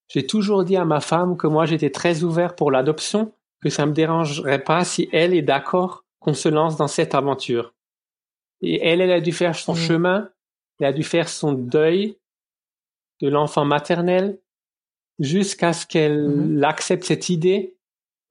[0.08, 3.86] j'ai toujours dit à ma femme que moi j'étais très ouvert pour l'adoption, que ça
[3.88, 7.74] me dérangerait pas si elle est d'accord qu'on se lance dans cette aventure.
[8.62, 9.80] Et elle, elle a dû faire son Mhm.
[9.80, 10.30] chemin,
[10.80, 12.16] elle a dû faire son deuil
[13.22, 14.38] de l'enfant maternel
[15.18, 16.64] jusqu'à ce qu'elle Mhm.
[16.64, 17.76] accepte cette idée.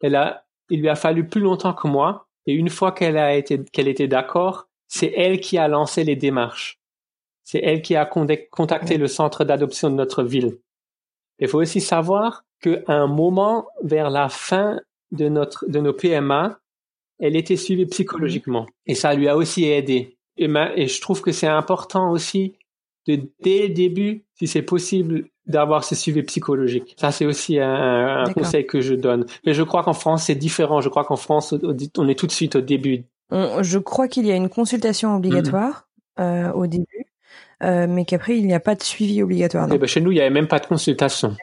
[0.01, 2.29] Elle a, il lui a fallu plus longtemps que moi.
[2.47, 6.17] Et une fois qu'elle a été, qu'elle était d'accord, c'est elle qui a lancé les
[6.17, 6.79] démarches.
[7.45, 10.59] C'est elle qui a contacté le centre d'adoption de notre ville.
[11.39, 16.59] Il faut aussi savoir qu'à un moment, vers la fin de notre, de nos PMA,
[17.19, 18.67] elle était suivie psychologiquement.
[18.87, 20.17] Et ça lui a aussi aidé.
[20.37, 22.55] Et, ma- et je trouve que c'est important aussi
[23.07, 26.97] de, dès le début, si c'est possible, d'avoir ce suivi psychologique.
[26.99, 29.27] Ça, c'est aussi un, conseil que je donne.
[29.45, 30.81] Mais je crois qu'en France, c'est différent.
[30.81, 31.55] Je crois qu'en France,
[31.97, 33.05] on est tout de suite au début.
[33.31, 37.07] On- Je crois qu'il y a une consultation obligatoire euh, au début,
[37.63, 39.73] euh, mais qu'après il n'y a pas de suivi obligatoire.
[39.73, 41.37] Et ben, chez nous, il n'y avait même pas de consultation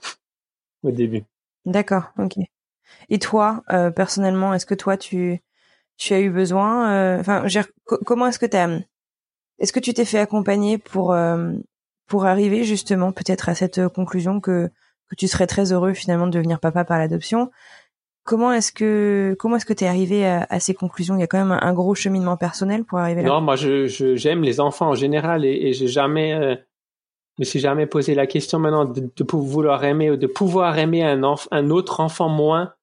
[0.83, 1.23] au début.
[1.65, 2.33] D'accord, ok.
[3.09, 5.41] Et toi, euh, personnellement, est-ce que toi tu
[5.97, 7.45] tu as eu besoin Enfin,
[8.05, 8.67] comment est-ce que t'as
[9.59, 11.53] Est-ce que tu t'es fait accompagner pour euh,
[12.07, 14.69] pour arriver justement peut-être à cette euh, conclusion que
[15.09, 17.49] que tu serais très heureux finalement de devenir papa par l'adoption?
[18.23, 21.15] Comment est-ce que comment est-ce que t'es arrivé à, à ces conclusions?
[21.15, 23.29] Il y a quand même un, un gros cheminement personnel pour arriver là.
[23.29, 26.55] Non, moi, je, je- j'aime les enfants en général et, et j'ai jamais, euh,
[27.39, 31.21] me suis jamais posé la question maintenant de, vouloir aimer ou de pouvoir aimer un,
[31.21, 32.73] enf- un autre enfant moins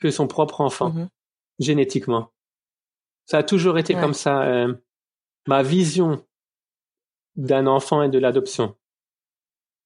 [0.00, 1.08] que son propre enfant, Mhm.
[1.58, 2.30] génétiquement.
[3.26, 4.00] Ça a toujours été Ouais.
[4.00, 4.72] comme ça, euh,
[5.50, 6.22] ma vision
[7.34, 8.76] d'un enfant et de l'adoption.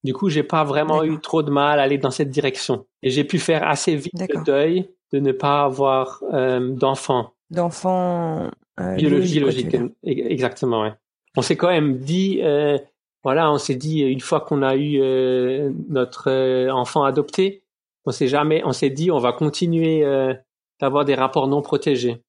[0.04, 2.84] Du coup, j'ai pas vraiment eu trop de mal à aller dans cette direction.
[3.02, 7.32] Et j'ai pu faire assez vite le deuil de ne pas avoir euh, d'enfant.
[7.48, 10.82] D'enfants euh, biologie, biologiques, quoi, tu veux biologique, e- exactement.
[10.82, 10.92] Ouais.
[11.34, 12.76] On s'est quand même dit, euh,
[13.22, 17.62] voilà, on s'est dit une fois qu'on a eu euh, notre euh, enfant adopté,
[18.04, 20.34] on s'est jamais, on s'est dit, on va continuer euh,
[20.78, 22.22] d'avoir des rapports non protégés.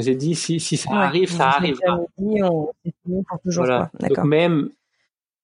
[0.00, 1.78] S'est dit, si si ça Ouais, arrive, ça arrive.
[2.18, 2.70] dit, on-
[3.04, 3.64] pour toujours.
[3.66, 3.90] Voilà.
[4.00, 4.16] D'accord.
[4.24, 4.70] Donc même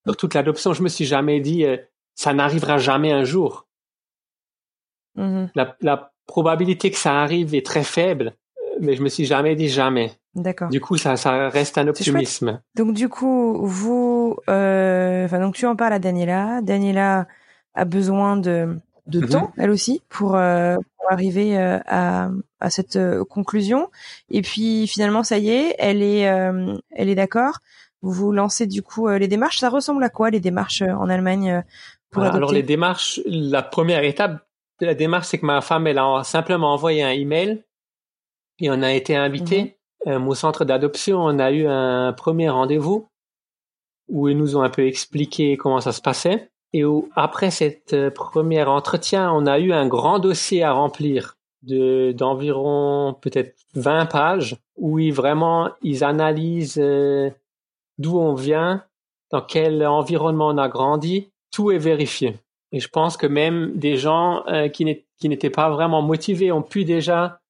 [0.06, 1.76] sur toute l'adoption, je me suis jamais dit, euh,
[2.14, 3.66] ça n'arrivera jamais un jour.
[5.16, 5.50] Mhm.
[5.54, 8.34] La, la probabilité que ça arrive est très faible,
[8.80, 10.12] mais je me suis jamais dit jamais.
[10.34, 10.68] D'accord.
[10.70, 12.60] Du coup, ça, ça reste un optimisme.
[12.76, 16.60] Donc du coup, vous, euh, enfin donc tu en parles à Daniela.
[16.62, 17.26] Daniela
[17.74, 19.28] a besoin de de Mhm.
[19.30, 23.90] temps, elle aussi, pour, euh, pour arriver euh, à à cette euh, conclusion.
[24.30, 27.58] Et puis finalement, ça y est, elle est euh, elle est d'accord.
[28.02, 29.58] Vous vous lancez du coup les démarches.
[29.58, 31.64] Ça ressemble à quoi les démarches en Allemagne
[32.10, 34.46] pour alors adopter les démarches, la première étape
[34.80, 37.64] de la démarche, c'est que ma femme, elle a simplement envoyé un email
[38.60, 41.18] et on a été invité euh, au centre d'adoption.
[41.18, 43.08] On a eu un premier rendez-vous
[44.08, 46.50] où ils nous ont un peu expliqué comment ça se passait.
[46.72, 51.36] Et où, après cet euh, premier entretien, on a eu un grand dossier à remplir
[51.62, 57.30] de d'environ peut-être 20 pages où ils vraiment ils analysent euh,
[57.98, 58.84] d'où on vient,
[59.30, 62.36] dans quel environnement on a grandi, tout est vérifié.
[62.72, 64.84] Et je pense que même des gens euh, qui
[65.24, 67.40] n'étaient pas vraiment motivés ont pu déjà,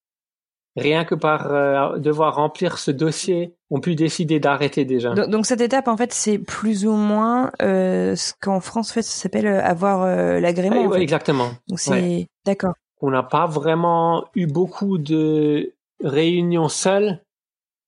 [0.79, 5.15] rien que par euh, devoir remplir ce dossier, ont pu décider d'arrêter déjà.
[5.15, 9.03] Donc, donc, cette étape, en fait, c'est plus ou moins euh, ce qu'en France, fait,
[9.03, 10.07] ça s'appelle avoir
[10.41, 10.87] l'agrément.
[10.87, 11.51] Oui, exactement.
[11.69, 12.75] Donc c'est d'accord.
[13.01, 17.21] On n'a pas vraiment eu beaucoup de réunions seules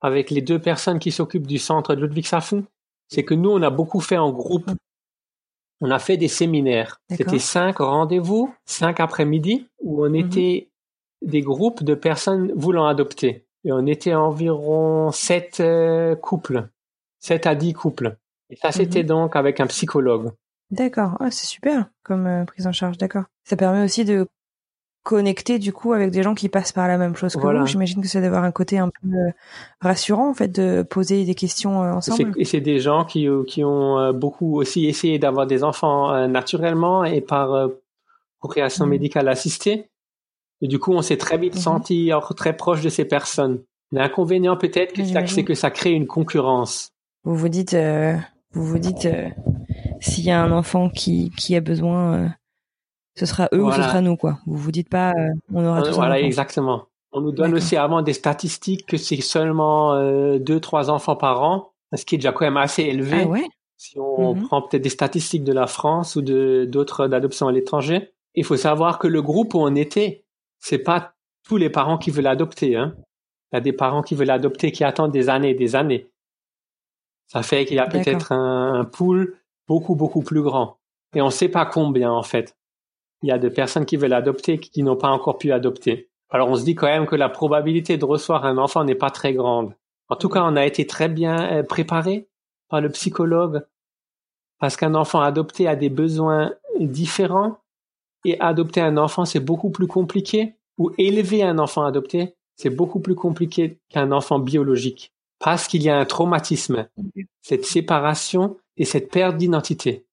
[0.00, 2.64] avec les deux personnes qui s'occupent du centre de Ludwigshafen.
[3.08, 4.70] C'est que nous, on a beaucoup fait en groupe
[5.80, 7.00] on a fait des séminaires.
[7.10, 10.14] C'était cinq rendez-vous, cinq après-midi, où on mhm.
[10.16, 10.68] était
[11.22, 13.46] des groupes de personnes voulant adopter.
[13.64, 16.68] Et on était environ sept euh, couples,
[17.18, 18.16] sept à dix couples.
[18.48, 19.08] Et ça, c'était mhm.
[19.08, 20.32] donc avec un psychologue.
[20.70, 23.24] D'accord, ah, c'est super comme euh, prise en charge, d'accord.
[23.44, 24.26] Ça permet aussi de
[25.02, 27.66] connecter du coup avec des gens qui passent par la même chose que vous.
[27.66, 29.30] J'imagine que ça doit avoir un côté un peu euh,
[29.80, 32.32] rassurant en fait de poser des questions euh, ensemble.
[32.36, 37.20] Et c'est des gens qui, qui ont beaucoup aussi essayé d'avoir des enfants naturellement et
[37.20, 37.70] par
[38.38, 38.90] procréation mmh.
[38.90, 39.88] médicale assistée.
[40.62, 43.62] Et du coup, on s'est très vite mmh senti très proche de ces personnes.
[43.92, 44.94] L'inconvénient peut-être,
[45.26, 46.90] c'est que ça crée une concurrence.
[47.24, 47.76] Vous vous dites,
[48.52, 49.08] vous vous dites,
[50.00, 52.30] s'il y a un enfant qui, qui a besoin
[53.16, 54.38] ce sera eux ou ce sera nous quoi.
[54.46, 56.86] Vous vous dites pas euh, on aura tous Voilà exactement.
[57.12, 61.42] On nous donne aussi avant des statistiques que c'est seulement euh, deux trois enfants par
[61.42, 63.22] an, ce qui est déjà quand même assez élevé.
[63.24, 63.46] Ah ouais?
[63.76, 64.46] Si on mhm.
[64.46, 68.56] prend peut-être des statistiques de la France ou de d'autres d'adoption à l'étranger, il faut
[68.56, 70.24] savoir que le groupe où on était,
[70.60, 72.76] c'est pas tous les parents qui veulent adopter.
[72.76, 72.94] Hein.
[73.52, 76.10] Il y a des parents qui veulent adopter qui attendent des années et des années.
[77.26, 80.78] Ça fait qu'il y a peut-être un, un pool beaucoup beaucoup plus grand.
[81.14, 82.56] Et on ne sait pas combien en fait
[83.22, 86.08] il y a des personnes qui veulent adopter qui n'ont pas encore pu adopter.
[86.30, 89.10] Alors on se dit quand même que la probabilité de recevoir un enfant n'est pas
[89.10, 89.74] très grande.
[90.08, 92.28] En tout cas, on a été très bien euh, préparé
[92.68, 93.64] par le psychologue
[94.58, 97.58] parce qu'un enfant adopté a des besoins différents
[98.24, 103.00] et adopter un enfant, c'est beaucoup plus compliqué ou élever un enfant adopté, c'est beaucoup
[103.00, 106.86] plus compliqué qu'un enfant biologique parce qu'il y a un traumatisme,
[107.40, 110.04] cette séparation et cette perte d'identité.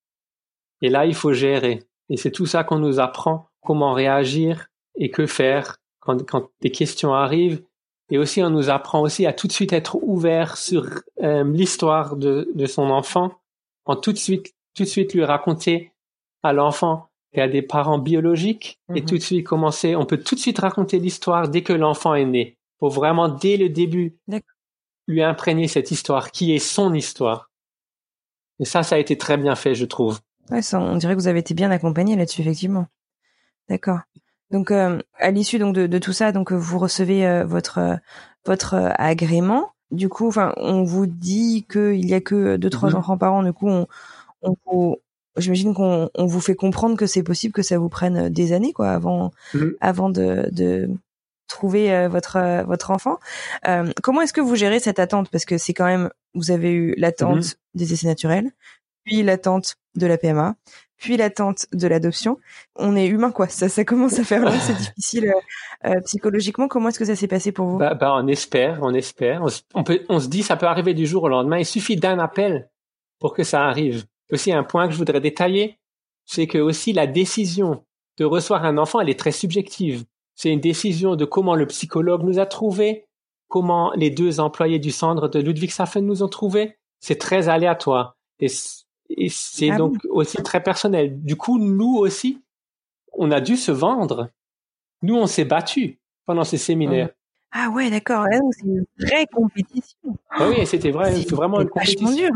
[0.82, 1.84] Et là, il faut gérer.
[2.10, 6.72] Et c'est tout ça qu'on nous apprend, comment réagir et que faire quand, quand des
[6.72, 7.62] questions arrivent.
[8.10, 12.16] Et aussi, on nous apprend aussi à tout de suite être ouvert sur euh, l'histoire
[12.16, 13.34] de, de son enfant,
[13.84, 15.92] en tout de suite, tout de suite lui raconter
[16.44, 19.08] à l'enfant qu'il y a des parents biologiques et mhm.
[19.08, 19.96] tout de suite commencer.
[19.96, 22.58] On peut tout de suite raconter l'histoire dès que l'enfant est né.
[22.80, 24.18] Faut vraiment dès le début
[25.08, 27.50] lui imprégner cette histoire qui est son histoire.
[28.60, 30.20] Et ça, ça a été très bien fait, je trouve.
[30.50, 32.88] Ouais, ça, on dirait que vous avez été bien accompagné là-dessus, effectivement.
[33.70, 34.00] D'accord.
[34.52, 37.96] Donc, euh, à l'issue donc de, de, tout ça, donc vous recevez euh, votre euh,
[38.46, 39.72] votre agrément.
[39.92, 42.96] Du coup, enfin, on vous dit qu'il y a que deux trois mhm.
[42.96, 43.44] enfants par an.
[43.44, 43.88] Du coup, on,
[44.42, 44.96] on
[45.38, 48.74] j'imagine qu'on on vous fait comprendre que c'est possible que ça vous prenne des années,
[48.74, 49.76] quoi, avant mhm.
[49.82, 50.90] avant de, de
[51.48, 53.20] trouver votre votre enfant.
[54.04, 55.30] comment est-ce que vous gérez cette attente?
[55.30, 57.54] Parce que c'est quand même, vous avez eu l'attente mhm.
[57.76, 58.52] des essais naturels,
[59.04, 60.56] puis l'attente de la PMA,
[60.98, 62.38] puis l'attente de l'adoption.
[62.76, 63.48] On est humain, quoi.
[63.48, 65.34] Ça, ça commence à faire long, c'est difficile
[65.86, 66.68] euh, euh, psychologiquement.
[66.68, 67.78] Comment est-ce que ça s'est passé pour vous?
[67.78, 69.44] Bah, bah, on espère, on espère.
[69.74, 71.58] On, peut, on se dit, ça peut arriver du jour au lendemain.
[71.58, 72.70] Il suffit d'un appel
[73.20, 74.06] pour que ça arrive.
[74.32, 75.80] Aussi, un point que je voudrais détailler,
[76.26, 77.84] c'est que aussi la décision
[78.18, 80.06] de recevoir un enfant, elle est très subjective.
[80.36, 83.08] C'est une décision de comment le psychologue nous a trouvé,
[83.48, 86.78] comment les deux employés du centre de Ludwigshafen nous ont trouvé.
[87.00, 88.18] C'est très aléatoire.
[88.40, 88.50] Et
[89.30, 91.24] c'est ah donc aussi très personnel.
[91.24, 92.44] Du coup, nous aussi,
[93.14, 94.30] on a dû se vendre.
[95.02, 97.10] Nous, on s'est battu pendant ces séminaires.
[97.52, 98.26] Ah ouais, d'accord.
[98.52, 100.18] C'est une vraie compétition.
[100.30, 102.14] Ah oui, c'était vrai, c'est vraiment une compétition.
[102.14, 102.32] Dur.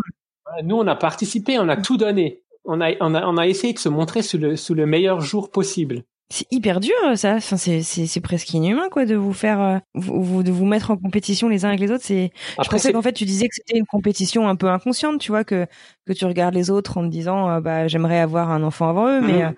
[0.64, 2.42] Nous, on a participé, on a tout donné.
[2.66, 5.22] On a, on a, on a essayé de se montrer sous le, sous le meilleur
[5.22, 9.60] jour possible c'est hyper dur ça enfin c'est c'est presque inhumain quoi de vous faire
[9.60, 12.94] euh, vous, de vous mettre en compétition les uns avec les autres c'est je pensais
[12.94, 15.68] qu'en fait tu disais que c'était une compétition un peu inconsciente tu vois que
[16.08, 19.10] que tu regardes les autres en te disant euh, bah j'aimerais avoir un enfant avant
[19.10, 19.48] eux mais mmh.
[19.48, 19.52] euh,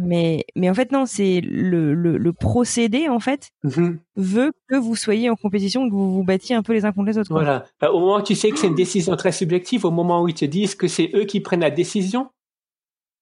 [0.00, 3.90] mais mais en fait non c'est le, le, le procédé en fait mmh.
[4.16, 7.08] veut que vous soyez en compétition que vous vous battiez un peu les uns contre
[7.08, 9.84] les autres voilà bah, au moment où tu sais que c'est une décision très subjective
[9.84, 12.30] au moment où ils te disent que c'est eux qui prennent la décision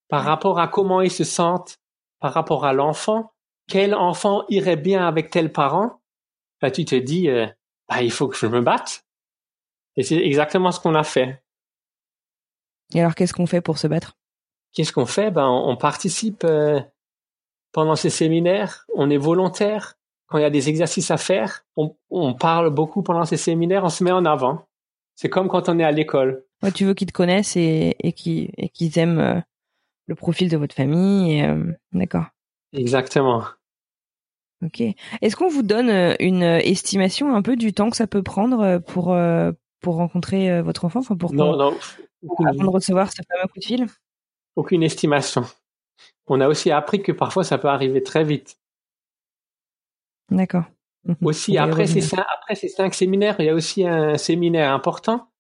[0.09, 1.79] par rapport à comment ils se sentent
[2.21, 3.33] par rapport à l'enfant,
[3.69, 6.01] quel enfant irait bien avec tel parent,
[6.61, 7.47] bah, tu te dis, euh,
[7.89, 9.05] bah, il faut que je me batte.
[9.97, 11.43] Et c'est exactement ce qu'on a fait.
[12.95, 14.17] Et alors, qu'est-ce qu'on fait pour se battre?
[14.73, 15.31] Qu'est-ce qu'on fait?
[15.31, 16.81] Ben, on, participe euh,
[17.73, 18.87] pendant ces séminaires.
[18.95, 19.95] On est volontaire.
[20.27, 23.85] quand il y a des exercices à faire, on, on parle beaucoup pendant ces séminaires,
[23.85, 24.67] on se met en avant.
[25.15, 26.45] C'est comme quand on est à l'école.
[26.63, 29.41] Ouais, tu veux qu'ils te connaissent et, et qu'ils aiment euh,
[30.07, 31.43] le profil de votre famille.
[31.43, 32.27] euh, D'accord.
[32.73, 33.45] Exactement.
[34.65, 34.83] Ok.
[35.23, 39.17] Est-ce qu'on vous donne une estimation un peu du temps que ça peut prendre pour
[39.81, 41.77] pour rencontrer votre enfant, enfin pour Non, non,
[42.45, 43.87] avant de recevoir ce fameux coup de fil?
[44.59, 45.45] Aucune estimation.
[46.27, 48.59] On a aussi appris que parfois ça peut arriver très vite.
[50.31, 50.65] D'accord.
[51.05, 51.17] Mhm.
[51.23, 55.31] Aussi, après ces, cinq, après ces cinq séminaires, il y a aussi un séminaire important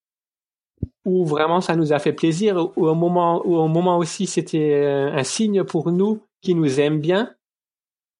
[1.04, 4.74] où vraiment ça nous a fait plaisir, où au moment, où au moment aussi c'était
[4.74, 7.34] euh, un signe pour nous qui nous aiment bien.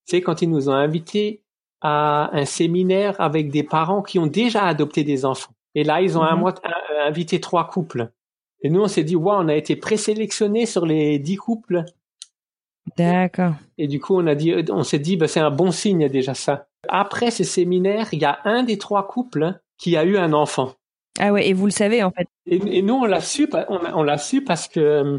[0.05, 1.43] C'est quand ils nous ont invités
[1.81, 5.53] à un séminaire avec des parents qui ont déjà adopté des enfants.
[5.75, 6.47] Et là, ils ont Mhm.
[6.47, 8.11] un- invité trois couples.
[8.63, 11.85] Et nous, on s'est dit, waouh, on a été présélectionnés sur les dix couples.
[12.97, 13.55] D'accord.
[13.77, 16.35] Et du coup, on a dit, on s'est dit, bah, c'est un bon signe déjà
[16.35, 16.67] ça.
[16.89, 20.75] Après ce séminaire, il y a un des trois couples qui a eu un enfant.
[21.21, 22.27] Ah ouais, et vous le savez en fait.
[22.47, 25.19] Et, et nous, on l'a su, on, l'a su parce que euh,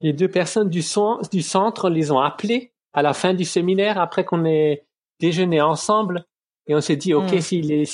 [0.00, 3.98] les deux personnes du, son- du centre les ont appelés à la fin du séminaire
[3.98, 4.84] après qu'on ait
[5.20, 6.24] déjeuné ensemble.
[6.66, 7.40] Et on s'est dit, OK, Mm.
[7.40, 7.86] s'ils,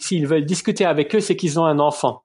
[0.00, 2.22] s'ils veulent discuter avec eux, c'est qu'ils ont un enfant.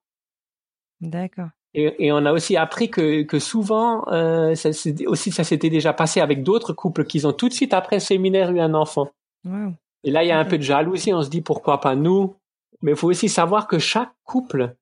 [1.01, 1.49] D'accord.
[1.79, 5.69] Et, et on a aussi appris que, que souvent, euh, ça, c'est- aussi, ça s'était
[5.69, 8.73] déjà passé avec d'autres couples qui ont tout de suite après le séminaire eu un
[8.73, 9.11] enfant.
[9.45, 9.73] Wow.
[10.03, 11.13] Et là, il y a un peu de jalousie.
[11.13, 12.35] On se dit pourquoi pas nous.
[12.81, 14.75] Mais il faut aussi savoir que chaque couple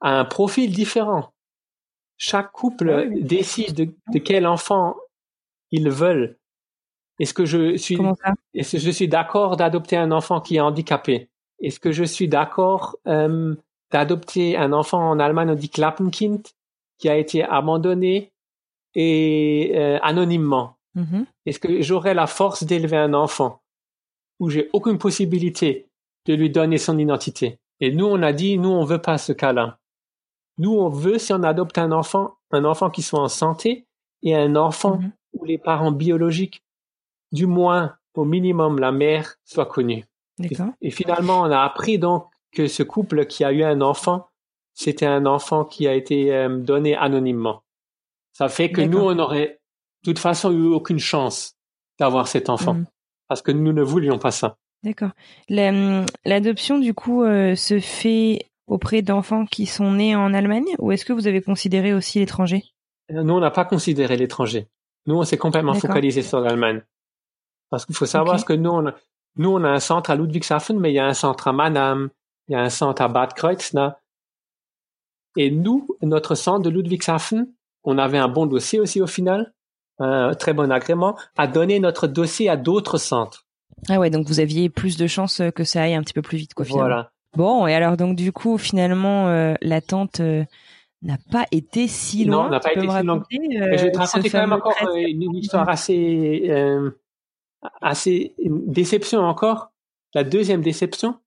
[0.00, 1.32] a un profil différent.
[2.16, 3.22] Chaque couple Ah oui.
[3.22, 4.96] décide de, de quel enfant
[5.70, 6.36] ils veulent.
[7.20, 8.32] Est-ce que je suis, Comment ça?
[8.54, 11.28] est-ce que je suis d'accord d'adopter un enfant qui est handicapé?
[11.60, 13.54] Est-ce que je suis d'accord euh,
[13.90, 16.42] d'adopter un enfant en Allemagne, on dit Klappenkind,
[16.98, 18.32] qui a été abandonné
[18.94, 20.76] et euh, anonymement?
[20.94, 21.26] Mhm.
[21.46, 23.60] Est-ce que j'aurais la force d'élever un enfant
[24.40, 25.86] où j'ai aucune possibilité
[26.26, 27.58] de lui donner son identité?
[27.80, 29.78] Et nous, on a dit, nous, on veut pas ce cas-là.
[30.58, 33.86] Nous, on veut, si on adopte un enfant, un enfant qui soit en santé
[34.22, 35.12] et un enfant Mhm.
[35.34, 36.62] où les parents biologiques,
[37.32, 40.04] du moins au minimum la mère, soit connue.
[40.42, 40.74] Et, D'accord.
[40.82, 44.26] et finalement, on a appris donc que ce couple qui a eu un enfant,
[44.74, 47.62] c'était un enfant qui a été euh, donné anonymement.
[48.32, 49.60] Ça fait que nous, on aurait
[50.04, 51.54] de toute façon eu aucune chance
[51.98, 52.86] d'avoir cet enfant Mhm.
[53.28, 54.56] parce que nous ne voulions pas ça.
[54.82, 55.10] D'accord.
[55.50, 60.92] Hum, L'adoption du coup euh, se fait auprès d'enfants qui sont nés en Allemagne ou
[60.92, 62.64] est-ce que vous avez considéré aussi l'étranger?
[63.10, 64.68] Nous, on n'a pas considéré l'étranger.
[65.06, 66.82] Nous, on s'est complètement focalisé sur l'Allemagne.
[67.68, 68.94] Parce qu'il faut savoir que nous on, a,
[69.36, 72.10] nous, on a un centre à Ludwigshafen, mais il y a un centre à Mannheim,
[72.50, 73.94] il y a un centre à Bad Kreuznach.
[75.36, 77.48] Et nous, notre centre de Ludwigshafen,
[77.84, 79.54] on avait un bon dossier aussi au final,
[79.98, 83.46] un très bon agrément, à donner notre dossier à d'autres centres.
[83.88, 86.20] Ah ouais, donc vous aviez plus de chances euh, que ça aille un petit peu
[86.20, 86.86] plus vite quoi finalement.
[86.86, 87.12] Voilà.
[87.34, 90.44] Bon, et alors donc du coup finalement euh, l'attente euh,
[91.02, 92.50] n'a pas été si Non, loin.
[92.50, 95.34] n'a pas été si Mais je vais te euh, raconter quand même encore euh, une,
[95.34, 96.90] histoire assez, euh,
[97.80, 99.72] assez une déception encore.
[100.14, 101.18] La deuxième déception,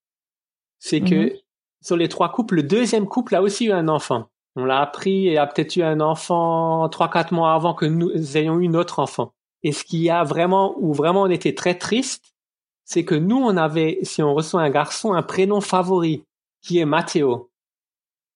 [0.83, 1.33] c'est que
[1.81, 4.27] sur les trois couples, le deuxième couple a aussi eu un enfant.
[4.57, 8.37] On l'a appris et a peut-être eu un enfant trois, quatre mois avant que nous
[8.37, 9.31] ayons eu notre enfant.
[9.63, 12.35] Et ce qui a vraiment, où vraiment on était très triste,
[12.83, 16.25] c'est que nous, on avait, si on reçoit un garçon, un prénom favori,
[16.61, 17.49] qui est Matteo.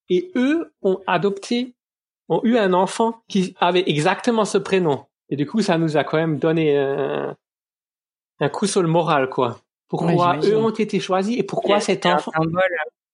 [0.07, 1.75] Et eux ont adopté,
[2.29, 5.05] ont eu un enfant qui avait exactement ce prénom.
[5.27, 7.35] Et du coup, ça nous a quand même donné un,
[8.39, 9.59] un coup sur le moral, quoi.
[9.89, 12.31] Pourquoi Ouais, eux ont été choisis et pourquoi cet enfant,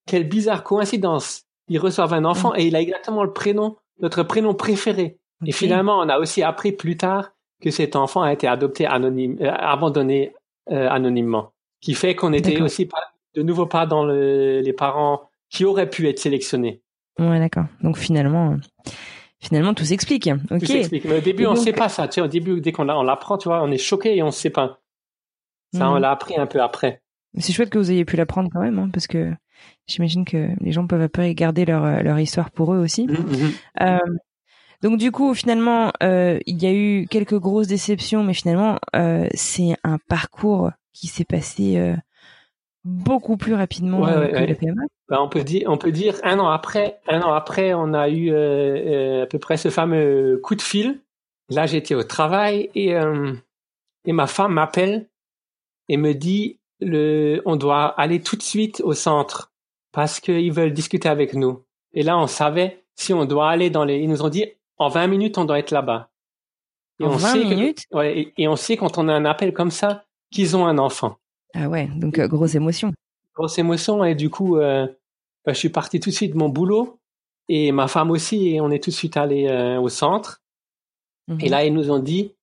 [0.07, 1.43] quelle bizarre coïncidence.
[1.69, 5.17] Ils reçoivent un enfant et il a exactement le prénom, notre prénom préféré.
[5.45, 7.31] Et finalement, on a aussi appris plus tard
[7.62, 10.33] que cet enfant a été adopté anonyme, euh, abandonné
[10.71, 11.51] euh, anonymement.
[11.81, 13.01] Qui fait qu'on était aussi pas,
[13.36, 16.81] de nouveau pas dans le- les parents qui auraient pu être sélectionnés.
[17.19, 17.65] Ouais, d'accord.
[17.81, 18.57] Donc finalement,
[19.39, 20.29] finalement tout s'explique.
[20.51, 20.59] Ok.
[20.62, 21.05] Tout s'explique.
[21.05, 22.07] Mais au début, Et on donc- sait pas ça.
[22.07, 24.23] Tu sais, au début, dès qu'on l'a- on l'apprend, tu vois, on est choqué et
[24.23, 24.79] on sait pas.
[25.73, 26.01] Ça, on Mhm.
[26.01, 27.01] l'a appris un peu après.
[27.38, 29.31] C'est chouette que vous ayez pu l'apprendre quand même, hein, parce que
[29.88, 33.07] j'imagine que les gens peuvent après garder leur euh, leur histoire pour eux aussi.
[33.07, 33.51] Mhm.
[33.81, 33.97] Euh,
[34.83, 39.27] donc du coup, finalement, euh, il y a eu quelques grosses déceptions, mais finalement, euh,
[39.33, 41.95] c'est un parcours qui s'est passé
[42.83, 44.45] beaucoup plus rapidement Ouais, ouais, que ouais.
[44.47, 44.81] le PMA.
[45.09, 48.09] Ben, on peut dire, on peut dire un an après, un an après, on a
[48.09, 50.99] eu à peu près ce fameux coup de fil.
[51.49, 52.93] Là, j'étais au travail et
[54.05, 55.07] et ma femme m'appelle
[55.89, 59.51] et me dit le, on doit aller tout de suite au centre
[59.91, 61.63] parce qu'ils veulent discuter avec nous.
[61.93, 63.99] Et là, on savait si on doit aller dans les.
[63.99, 64.45] Ils nous ont dit
[64.77, 66.09] en 20 minutes, on doit être là-bas.
[66.99, 67.84] Et En on 20 sait que- minutes?
[67.91, 70.77] Ouais, et, et on sait quand on a un appel comme ça qu'ils ont un
[70.77, 71.17] enfant.
[71.53, 72.91] Ah ouais, donc euh, grosse émotion.
[73.36, 74.88] Grosse émotion et du coup, euh,
[75.45, 76.99] bah, je suis parti tout de suite de mon boulot
[77.49, 80.41] et ma femme aussi et on est tout de suite allé euh, au centre.
[81.27, 81.38] Mhm.
[81.41, 82.34] Et là, ils nous ont dit,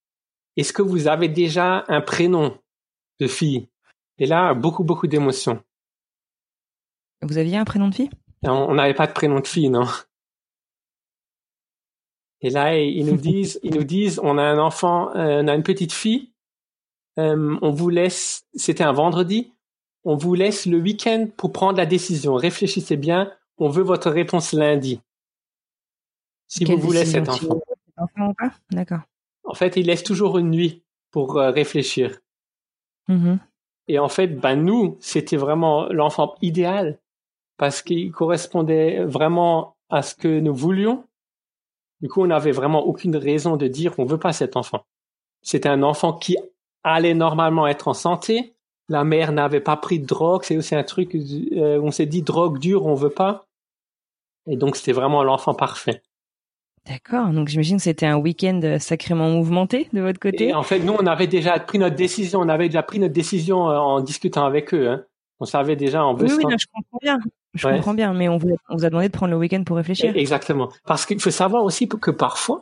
[0.57, 2.57] est-ce que vous avez déjà un prénom?
[3.21, 3.69] De fille
[4.19, 5.63] Et là, beaucoup, beaucoup d'émotions.
[7.23, 8.11] Vous aviez un prénom de fille?
[8.43, 9.87] On n'avait pas de prénom de fille, non.
[12.41, 15.55] Et là, ils nous disent, ils nous disent, on a un enfant, euh, on a
[15.55, 16.33] une petite fille.
[17.19, 19.53] euh, on vous laisse, c'était un vendredi,
[20.05, 22.35] on vous laisse le week-end pour prendre la décision.
[22.35, 25.01] Réfléchissez bien, on veut votre réponse lundi.
[26.47, 27.61] Si Quelle vous voulez cet enfant?
[27.99, 29.01] cet D'accord.
[29.45, 32.19] En fait, ils laissent toujours une nuit pour euh, réfléchir.
[33.09, 33.39] Mhm.
[33.89, 36.99] Et en fait, ben nous, c'était vraiment l'enfant idéal
[37.57, 41.05] parce qu'il correspondait vraiment à ce que nous voulions.
[42.01, 44.85] Du coup, on n'avait vraiment aucune raison de dire on veut pas cet enfant.
[45.43, 46.37] C'était un enfant qui
[46.85, 48.55] allait normalement être en santé.
[48.89, 50.43] La mère n'avait pas pris de drogue.
[50.45, 53.47] C'est aussi un truc, euh, on s'est dit drogue dure, on veut pas.
[54.47, 56.03] Et donc, c'était vraiment l'enfant parfait.
[56.91, 57.29] D'accord.
[57.29, 60.49] Donc j'imagine que c'était un week-end euh, sacrément mouvementé de votre côté.
[60.49, 62.41] Et en fait, nous, on avait déjà pris notre décision.
[62.41, 64.89] On avait déjà pris notre décision euh, en discutant avec eux.
[64.89, 65.05] Hein.
[65.39, 67.19] On savait déjà en oui, oui, non, je comprends bien.
[67.55, 67.77] Je Ouais.
[67.77, 69.77] comprends bien, mais on vous, a, on vous a demandé de prendre le week-end pour
[69.77, 70.17] réfléchir.
[70.17, 70.69] Exactement.
[70.85, 72.61] Parce qu'il faut savoir aussi que parfois,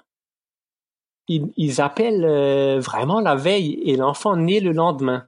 [1.27, 5.27] ils, ils appellent euh, vraiment la veille et l'enfant naît le lendemain.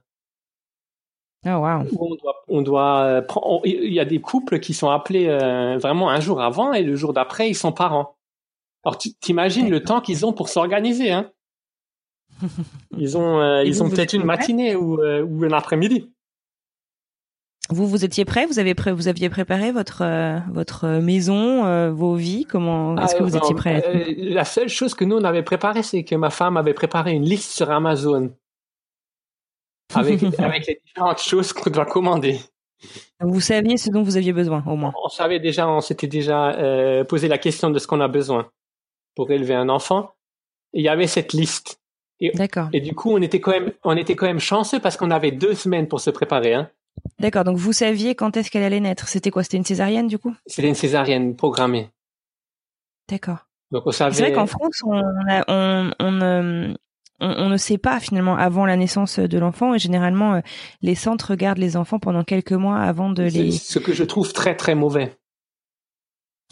[1.43, 1.87] Ah waouh.
[1.91, 3.23] Où on doit, on doit
[3.65, 6.95] il y a des couples qui sont appelés euh, vraiment un jour avant et le
[6.95, 8.15] jour d'après, ils sont parents.
[8.83, 11.31] Alors, tu t'imagines le temps qu'ils ont pour s'organiser, hein?
[12.97, 16.11] Ils ont, euh, ils vous, ont peut-être étiez une matinée ou, euh, ou un après-midi.
[17.69, 22.15] Vous vous étiez prêt Vous avez pré- vous aviez préparé votre euh, votre maison, vos
[22.15, 22.45] vies?
[22.45, 25.43] Comment est-ce que Ah, vous étiez non, prêt La seule chose que nous on avait
[25.43, 28.33] préparée, c'est que ma femme avait préparé une liste sur Amazon.
[29.93, 32.39] Avec, avec les différentes choses qu'on doit commander.
[33.19, 34.93] Vous saviez ce dont vous aviez besoin, au moins?
[35.05, 38.49] On savait déjà, on s'était déjà euh, posé la question de ce qu'on a besoin
[39.15, 40.11] pour élever un enfant.
[40.73, 41.79] Et il y avait cette liste.
[42.35, 42.69] D'accord.
[42.71, 45.31] Et du coup, on était quand même, on était quand même chanceux parce qu'on avait
[45.31, 46.53] deux semaines pour se préparer.
[46.53, 46.69] Hein.
[47.19, 47.43] D'accord.
[47.43, 49.07] Donc vous saviez quand est-ce qu'elle allait naître?
[49.07, 49.41] C'était quoi?
[49.43, 50.35] C'était une césarienne du coup?
[50.45, 51.89] C'était une césarienne programmée.
[53.09, 53.47] D'accord.
[53.71, 54.13] Donc on savait.
[54.15, 56.73] C'est vrai qu'en France, on, a- on, on, euh,
[57.19, 60.41] on, on ne sait pas finalement avant la naissance de l'enfant et généralement euh,
[60.83, 63.51] les centres gardent les enfants pendant quelques mois avant de les.
[63.51, 65.17] ce que je trouve très très mauvais.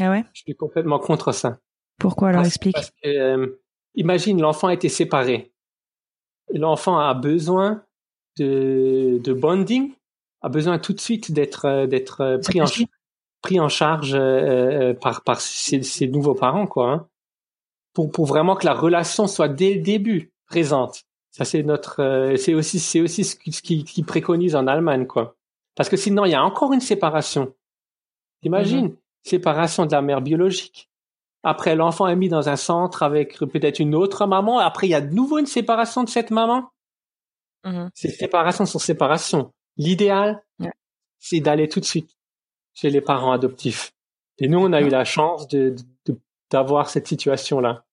[0.02, 0.24] Ah ouais?
[0.34, 1.60] Je suis complètement contre ça.
[2.00, 3.60] Pourquoi alors Parce- explique Parce que, euh,
[3.96, 5.52] imagine, l'enfant a été séparé.
[6.54, 7.84] L'enfant a besoin
[8.38, 9.94] de, de bonding,
[10.42, 12.88] a besoin tout de suite d'être euh, d'être euh, pris en S'attacher.
[13.42, 16.92] pris en charge euh, par par ses, ses nouveaux parents, quoi.
[16.92, 17.08] Hein,
[17.94, 21.04] pour pour vraiment que la relation soit dès le début présente.
[21.32, 24.66] Ça c'est notre euh, c'est aussi c'est aussi ce qui- ce qu'ils qui préconisent en
[24.68, 25.36] Allemagne, quoi.
[25.76, 27.54] Parce que sinon il y a encore une séparation.
[28.42, 30.90] T'imagines séparation de la mère biologique.
[31.44, 34.60] Après, l'enfant est mis dans un centre avec peut-être une autre maman.
[34.60, 36.70] Après, il y a de nouveau une séparation de cette maman.
[37.66, 37.90] Mhm.
[37.94, 39.52] C'est séparation sur séparation.
[39.78, 40.72] L'idéal, Ouais.
[41.18, 42.12] c'est d'aller tout de suite
[42.74, 43.92] chez les parents adoptifs.
[44.40, 45.76] Et nous, on a eu la chance de,
[46.50, 47.84] d'avoir cette situation-là.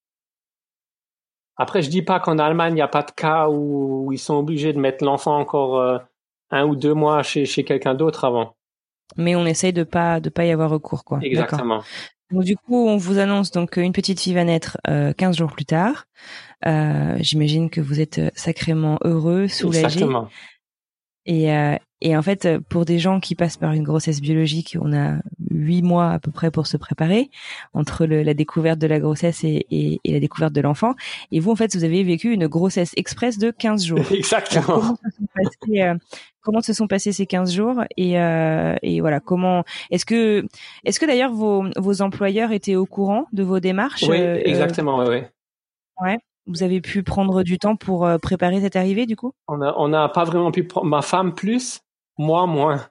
[1.57, 4.19] Après, je dis pas qu'en Allemagne, il n'y a pas de cas où, où ils
[4.19, 5.99] sont obligés de mettre l'enfant encore euh,
[6.51, 8.57] un ou deux mois chez, chez quelqu'un d'autre avant.
[9.17, 11.19] Mais on essaye de pas de pas y avoir recours quoi.
[11.23, 11.83] Exactement.
[12.33, 15.53] Donc du coup, on vous annonce donc une petite fille va naître euh, 15 jours
[15.53, 16.07] plus tard.
[16.67, 19.85] Euh, J'imagine que vous êtes euh, sacrément heureux, soulagé.
[19.85, 20.29] Exactement.
[21.27, 24.77] Et, euh, et en fait, euh, pour des gens qui passent par une grossesse biologique,
[24.81, 25.19] on a
[25.57, 27.31] huit mois à peu près pour se préparer
[27.75, 30.95] entre le, la découverte de la grossesse et, et, et la découverte de l'enfant.
[31.33, 33.99] Et vous, en fait, vous avez vécu une grossesse express de 15 jours.
[34.07, 34.81] Alors, Exactement.
[34.81, 35.95] comment se sont passés, euh,
[36.41, 40.45] comment se sont passés ces 15 jours et, euh, et voilà comment est-ce que
[40.85, 44.99] est-ce que d'ailleurs vos, vos employeurs étaient au courant de vos démarches Oui, euh, exactement,
[44.99, 45.31] ouais, ouais.
[46.03, 49.33] ouais vous avez pu prendre du temps pour préparer cette arrivée du coup?
[49.49, 51.81] On a, on n'a pas vraiment pu ma femme plus,
[52.19, 52.87] moi moins.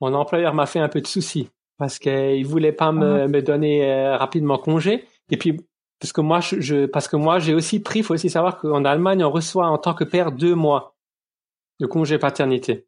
[0.00, 3.90] Mon employeur m'a fait un peu de soucis parce qu'il voulait pas me, me donner
[3.90, 5.04] euh, rapidement congé.
[5.30, 5.60] Et puis
[6.00, 8.00] parce que moi, je, je- parce que moi, j'ai aussi pris.
[8.00, 10.94] Il faut aussi savoir qu'en Allemagne, on reçoit en tant que père deux mois
[11.80, 12.86] de congé paternité.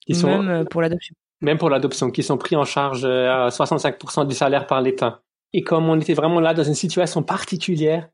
[0.00, 3.46] Qui sont même euh, pour l'adoption même pour l'adoption, qui sont pris en charge euh,
[3.46, 5.22] à 65% du salaire par l'État.
[5.54, 8.10] Et comme on était vraiment là dans une situation particulière,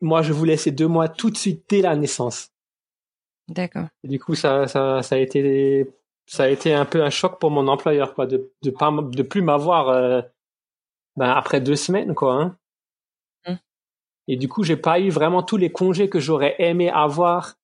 [0.00, 2.50] moi, je voulais ces deux mois tout de suite dès la naissance.
[3.48, 5.88] d'accord du coup, ça, ça, ça a été,
[6.26, 9.22] ça a été un peu un choc pour mon employeur, quoi, de, de pas, de
[9.22, 10.22] plus m'avoir, euh,
[11.16, 12.34] ben, après deux semaines, quoi.
[12.34, 12.56] Hein.
[13.46, 13.54] Mm.
[14.28, 17.54] Et du coup, j'ai pas eu vraiment tous les congés que j'aurais aimé avoir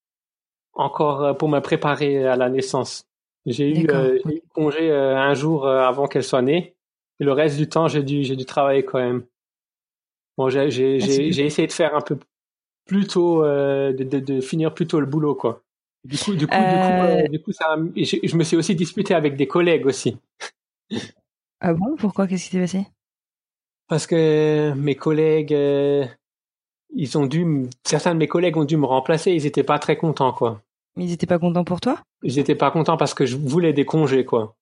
[0.75, 3.05] encore euh, pour me préparer à la naissance.
[3.47, 6.77] J'ai eu, euh, eu congé euh, un jour avant qu'elle soit née.
[7.21, 9.25] Et le reste du temps, j'ai dû, j'ai dû travailler quand même.
[10.37, 12.19] Bon, j'ai, j'ai, Ah, j'ai essayé de faire un peu
[12.87, 15.63] plus tôt, euh, de, de, de finir plus tôt le boulot, quoi.
[16.05, 18.74] Du coup, du coup, du coup, Euh, euh, du coup, je, je me suis aussi
[18.74, 20.16] disputé avec des collègues aussi.
[21.61, 21.96] Ah bon?
[21.96, 22.26] Pourquoi?
[22.26, 22.86] Qu'est-ce qui s'est passé?
[23.88, 26.07] Parce que mes collègues, euh,
[26.94, 29.32] ils ont dû, m- certains de mes collègues ont dû me remplacer.
[29.32, 30.62] Ils étaient pas très contents, quoi.
[30.96, 31.98] Mais ils étaient pas contents pour toi?
[32.22, 34.57] Ils étaient pas contents parce que je voulais des congés, quoi.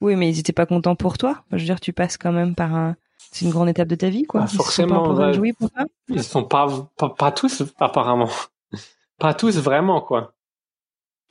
[0.00, 1.44] Oui, mais ils étaient pas contents pour toi?
[1.52, 2.96] Je veux dire, tu passes quand même par un.
[3.30, 4.40] C'est une grande étape de ta vie, quoi.
[4.42, 8.28] Ah, Ils se sont forcément, pas pour ça Ils sont pas, pas, pas tous, apparemment.
[9.18, 10.34] Pas tous vraiment, quoi.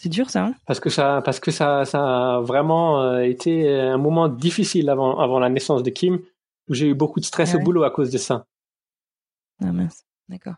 [0.02, 0.46] C'est dur, ça.
[0.46, 0.56] Hein?
[0.66, 5.20] Parce que ça, parce que ça, ça a vraiment euh, été un moment difficile avant,
[5.20, 6.20] avant la naissance de Kim,
[6.68, 8.48] où j'ai eu beaucoup de stress Ah au boulot à cause de ça.
[9.64, 10.04] ah mince.
[10.28, 10.56] D'accord.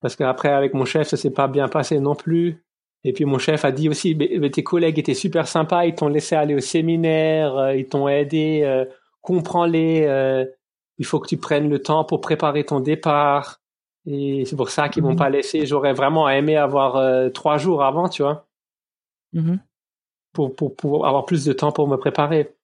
[0.00, 2.64] Parce qu'après, avec mon chef, ça s'est pas bien passé non plus.
[3.04, 5.94] Et puis mon chef a dit aussi, mais, mais tes collègues étaient super sympas, ils
[5.94, 8.86] t'ont laissé aller au séminaire, euh, ils t'ont aidé, euh,
[9.20, 10.46] comprends-les, euh,
[10.96, 13.60] il faut que tu prennes le temps pour préparer ton départ.
[14.06, 15.66] Et c'est pour ça qu'ils m'ont pas laissé.
[15.66, 18.46] J'aurais vraiment aimé avoir euh, trois jours avant, tu vois,
[19.32, 19.60] Mhm.
[20.32, 22.54] pour, pour, pour avoir plus de temps pour me préparer.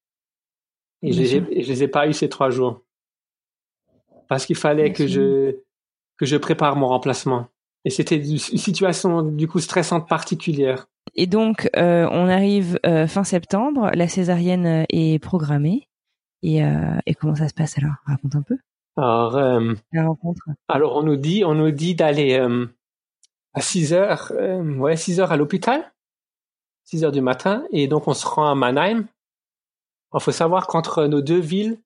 [1.03, 2.83] Et je Bien les, ai, pas eu ces trois jours.
[4.29, 5.23] Parce qu'il fallait Bien que sûr.
[5.23, 5.57] je,
[6.17, 7.49] que je prépare mon remplacement.
[7.85, 10.89] Et c'était une situation, du coup, stressante particulière.
[11.15, 15.89] Et donc, euh, on arrive euh, fin septembre, la césarienne euh, est programmée.
[16.43, 17.95] Et, euh, et comment ça se passe alors?
[18.05, 18.57] Raconte un peu
[18.97, 19.39] Alors,
[19.93, 20.43] la rencontre.
[20.69, 22.35] alors on nous dit, on nous dit d'aller
[23.55, 24.33] à 6 heures,
[24.79, 25.93] ouais, 6 heures à l'hôpital,
[26.87, 29.07] 6 heures du matin, et donc on se rend à Mannheim.
[30.15, 31.79] Il faut savoir qu'entre nos deux villes,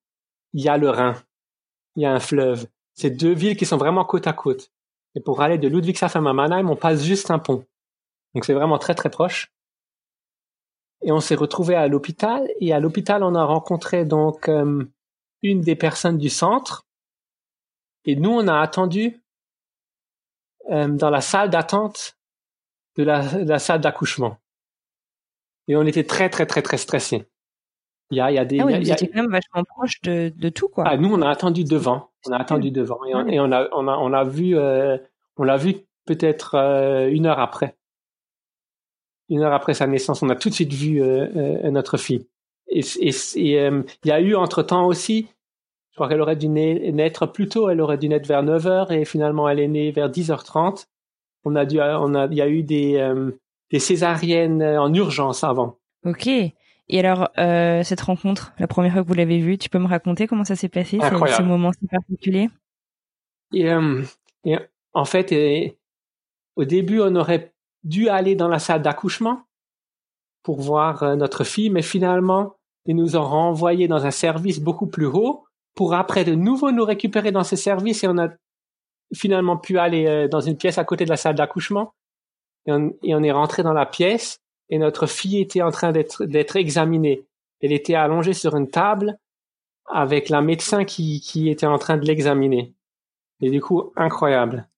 [0.52, 1.16] il y a le Rhin,
[1.96, 2.66] il y a un fleuve.
[2.94, 4.70] C'est deux villes qui sont vraiment côte à côte.
[5.14, 7.64] Et pour aller de Ludwigshafen à Mannheim, on passe juste un pont.
[8.34, 9.52] Donc c'est vraiment très très proche.
[11.02, 14.84] Et on s'est retrouvé à l'hôpital, et à l'hôpital, on a rencontré donc euh,
[15.42, 16.84] une des personnes du centre.
[18.04, 19.18] Et nous, on a attendu
[20.70, 22.18] euh, dans la salle d'attente
[22.96, 24.36] de la, de la salle d'accouchement.
[25.68, 27.24] Et on était très, très, très, très stressés.
[28.10, 29.22] Il y a, il y a des, Ah oui, il y a- vous étiez quand
[29.22, 30.84] même vachement proche de, de tout, quoi.
[30.86, 32.10] ah, nous, on a attendu devant.
[32.26, 32.98] On a attendu devant.
[33.04, 33.34] Et on, Ouais.
[33.34, 34.98] et on a, on a, on a vu, euh,
[35.36, 35.74] on l'a vu
[36.06, 37.76] peut-être euh, une heure après.
[39.28, 42.26] Une heure après sa naissance, on a tout de suite vu euh, notre fille.
[42.66, 42.80] Et,
[43.36, 45.28] il y a eu entre-temps aussi,
[45.90, 48.66] je crois qu'elle aurait dû na- naître plus tôt, elle aurait dû naître vers 9
[48.66, 50.86] heures et finalement elle est née vers 10h30.
[51.44, 53.30] On a dû, on a, il y a eu des, euh,
[53.70, 55.78] des césariennes en urgence avant.
[56.04, 56.26] Ok.
[56.26, 59.86] Et alors, euh, cette rencontre, la première fois que vous l'avez vue, tu peux me
[59.86, 62.48] raconter comment ça s'est passé, ce- ce moment si particulier?
[63.52, 64.02] Et, euh,
[64.44, 64.56] et
[64.92, 65.78] en fait, et,
[66.56, 67.52] au début, on aurait
[67.84, 69.42] dû aller dans la salle d'accouchement
[70.42, 72.56] pour voir euh, notre fille, mais finalement,
[72.86, 75.44] ils nous ont renvoyés dans un service beaucoup plus haut
[75.76, 78.28] pour après de nouveau nous récupérer dans ce service et on a
[79.14, 81.92] finalement pu aller euh, dans une pièce à côté de la salle d'accouchement
[82.66, 86.56] et on, est rentré dans la pièce et notre fille était en train d'être d'être
[86.56, 87.24] examinée.
[87.60, 89.18] Elle était allongée sur une table
[89.86, 92.74] avec la médecin qui, qui était en train de l'examiner.
[93.40, 94.68] Et du coup, incroyable.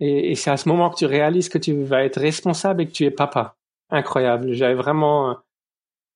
[0.00, 2.92] Et, c'est à ce moment que tu réalises que tu vas être responsable et que
[2.92, 3.56] tu es papa.
[3.90, 4.52] Incroyable.
[4.52, 5.38] J'avais vraiment,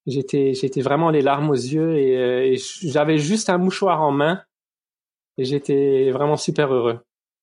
[0.07, 4.13] j'étais, j'étais vraiment les larmes aux yeux et, euh, et j'avais juste un mouchoir en
[4.13, 4.43] main
[5.39, 7.01] et j'étais vraiment super heureux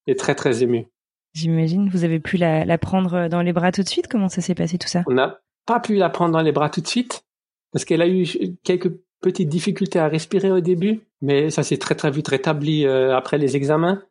[0.08, 0.88] et très très ému.
[1.34, 1.90] J'imagine.
[1.90, 4.08] Vous avez pu la, la prendre dans les bras tout de suite?
[4.08, 5.04] Comment ça s'est passé tout ça?
[5.08, 7.24] On n'a pas pu la prendre dans les bras tout de suite
[7.72, 8.26] parce qu'elle a eu
[8.64, 13.16] quelques petites difficultés à respirer au début, mais ça s'est très très vite rétabli euh,
[13.16, 14.02] après les examens.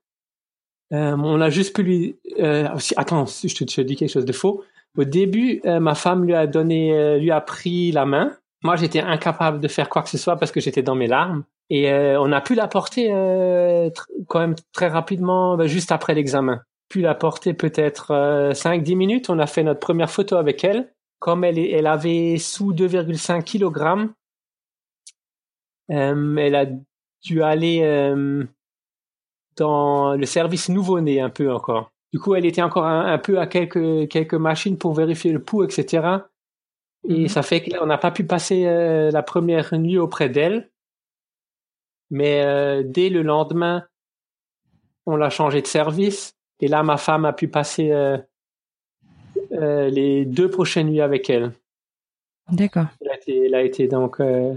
[0.93, 2.19] Euh, on a juste pu lui.
[2.39, 4.62] Euh, attends, je te, je te dis quelque chose de faux.
[4.97, 8.33] Au début, euh, ma femme lui a donné, euh, lui a pris la main.
[8.62, 11.45] Moi, j'étais incapable de faire quoi que ce soit parce que j'étais dans mes larmes.
[11.71, 13.91] Et euh, on a pu la porter euh,
[14.27, 16.62] quand même très rapidement, bah, juste après l'examen.
[16.89, 19.28] Pu la porter peut-être euh, 5-10 minutes.
[19.30, 20.93] On a fait notre première photo avec elle.
[21.18, 24.11] Comme elle, est- elle avait sous 2,5 kg,
[25.91, 26.66] euh, elle a
[27.24, 28.45] dû aller euh,
[29.57, 31.93] dans le service nouveau-né un peu encore.
[32.12, 35.43] Du coup, elle était encore un, un peu à quelques, quelques machines pour vérifier le
[35.43, 36.28] pouls, etc.
[37.09, 37.28] Et Mhm.
[37.28, 40.70] ça fait qu'on n'a pas pu passer euh, la première nuit auprès d'elle.
[42.11, 43.84] Mais euh, dès le lendemain,
[45.07, 46.34] on l'a changé de service.
[46.61, 48.19] Et là, ma femme a pu passer euh,
[49.53, 51.53] euh, les deux prochaines nuits avec elle.
[52.51, 52.87] D'accord.
[53.01, 54.55] Elle a été, elle a été donc euh,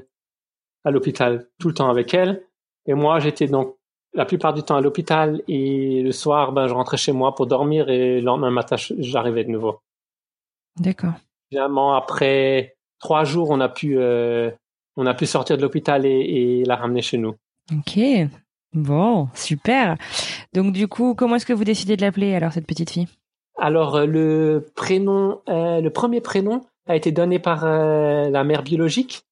[0.83, 2.43] à l'hôpital tout le temps avec elle.
[2.85, 3.77] Et moi, j'étais donc
[4.13, 7.47] la plupart du temps à l'hôpital et le soir, ben, je rentrais chez moi pour
[7.47, 9.79] dormir et le lendemain matin, j'arrivais de nouveau.
[10.77, 11.13] D'accord.
[11.49, 16.65] Finalement, après trois jours, on a pu, on a pu sortir de l'hôpital et, et
[16.65, 17.35] la ramener chez nous.
[17.71, 17.99] Ok.
[18.73, 19.97] Bon, super.
[20.53, 23.07] Donc du coup, comment est-ce que vous décidez de l'appeler alors cette petite fille?
[23.57, 28.63] Alors euh, le prénom, euh, le premier prénom a été donné par euh, la mère
[28.63, 29.23] biologique.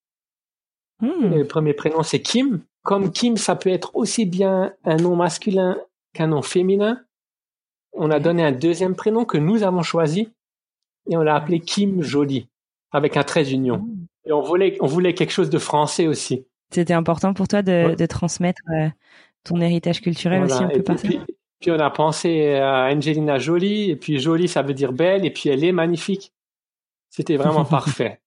[1.01, 1.33] Hmm.
[1.33, 2.61] Le premier prénom c'est Kim.
[2.83, 5.77] Comme Kim, ça peut être aussi bien un nom masculin
[6.13, 6.99] qu'un nom féminin.
[7.93, 10.29] On a donné un deuxième prénom que nous avons choisi
[11.09, 12.49] et on l'a appelé Kim Jolie
[12.91, 13.87] avec un trait d'union.
[14.25, 16.45] Et on voulait, on voulait quelque chose de français aussi.
[16.71, 17.95] C'était important pour toi de, Ouais.
[17.95, 18.89] de transmettre euh,
[19.43, 20.55] ton héritage culturel Voilà.
[20.55, 21.19] aussi un Et peu par puis,
[21.59, 25.31] puis on a pensé à Angelina Jolie, et puis Jolie, ça veut dire belle, et
[25.31, 26.33] puis elle est magnifique.
[27.09, 28.21] C'était vraiment parfait.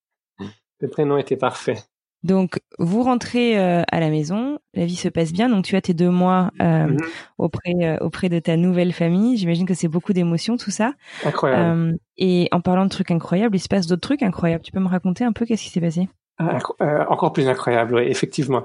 [0.80, 1.78] Le prénom était parfait.
[2.24, 5.48] Donc, vous rentrez euh, à la maison, la vie se passe bien.
[5.48, 6.98] Donc, tu as tes deux mois euh, Mhm.
[7.38, 9.36] auprès euh, auprès de ta nouvelle famille.
[9.36, 10.94] J'imagine que c'est beaucoup d'émotions, tout ça.
[11.24, 11.98] Incroyable.
[12.18, 14.62] Et en parlant de trucs incroyables, il se passe d'autres trucs incroyables.
[14.62, 16.08] Tu peux me raconter un peu qu'est-ce qui s'est passé?
[16.38, 18.64] Incro- euh, encore plus incroyable, oui, effectivement.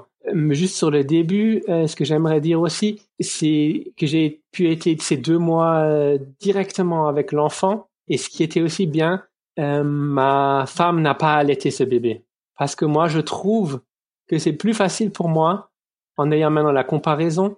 [0.50, 5.00] Juste sur le début, euh, ce que j'aimerais dire aussi, c'est que j'ai pu être
[5.00, 7.88] ces deux mois euh, directement avec l'enfant.
[8.08, 9.22] Et ce qui était aussi bien,
[9.58, 12.24] ma femme n'a pas allaité ce bébé.
[12.56, 13.80] Parce que moi, je trouve
[14.28, 15.70] que c'est plus facile pour moi,
[16.16, 17.56] en ayant maintenant la comparaison,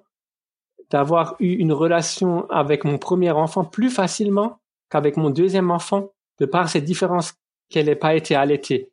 [0.91, 4.59] d'avoir eu une relation avec mon premier enfant plus facilement
[4.91, 7.35] qu'avec mon deuxième enfant, de par cette différence
[7.69, 8.90] qu'elle n'ait pas été allaitée.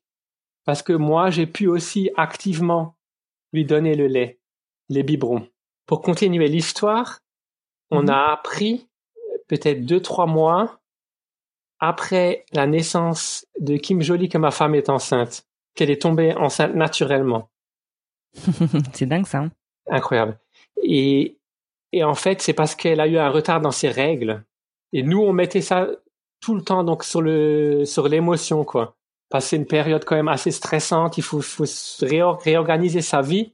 [0.67, 2.97] Parce que moi, j'ai pu aussi activement
[3.53, 4.41] lui donner le lait,
[4.89, 5.47] les biberons.
[5.85, 7.21] Pour continuer l'histoire,
[7.89, 8.09] on Mhm.
[8.09, 8.89] a appris
[9.47, 10.81] peut-être deux, trois mois
[11.79, 16.75] après la naissance de Kim Jolie que ma femme est enceinte, qu'elle est tombée enceinte
[16.75, 17.49] naturellement.
[18.93, 19.39] C'est dingue ça.
[19.43, 19.51] hein
[19.89, 20.37] Incroyable.
[20.83, 21.37] Et,
[21.93, 24.43] et en fait, c'est parce qu'elle a eu un retard dans ses règles.
[24.91, 25.87] Et nous, on mettait ça
[26.41, 28.96] tout le temps donc sur le sur l'émotion quoi.
[29.39, 31.17] C'est une période quand même assez stressante.
[31.17, 33.53] Il faut, faut se réor- réorganiser sa vie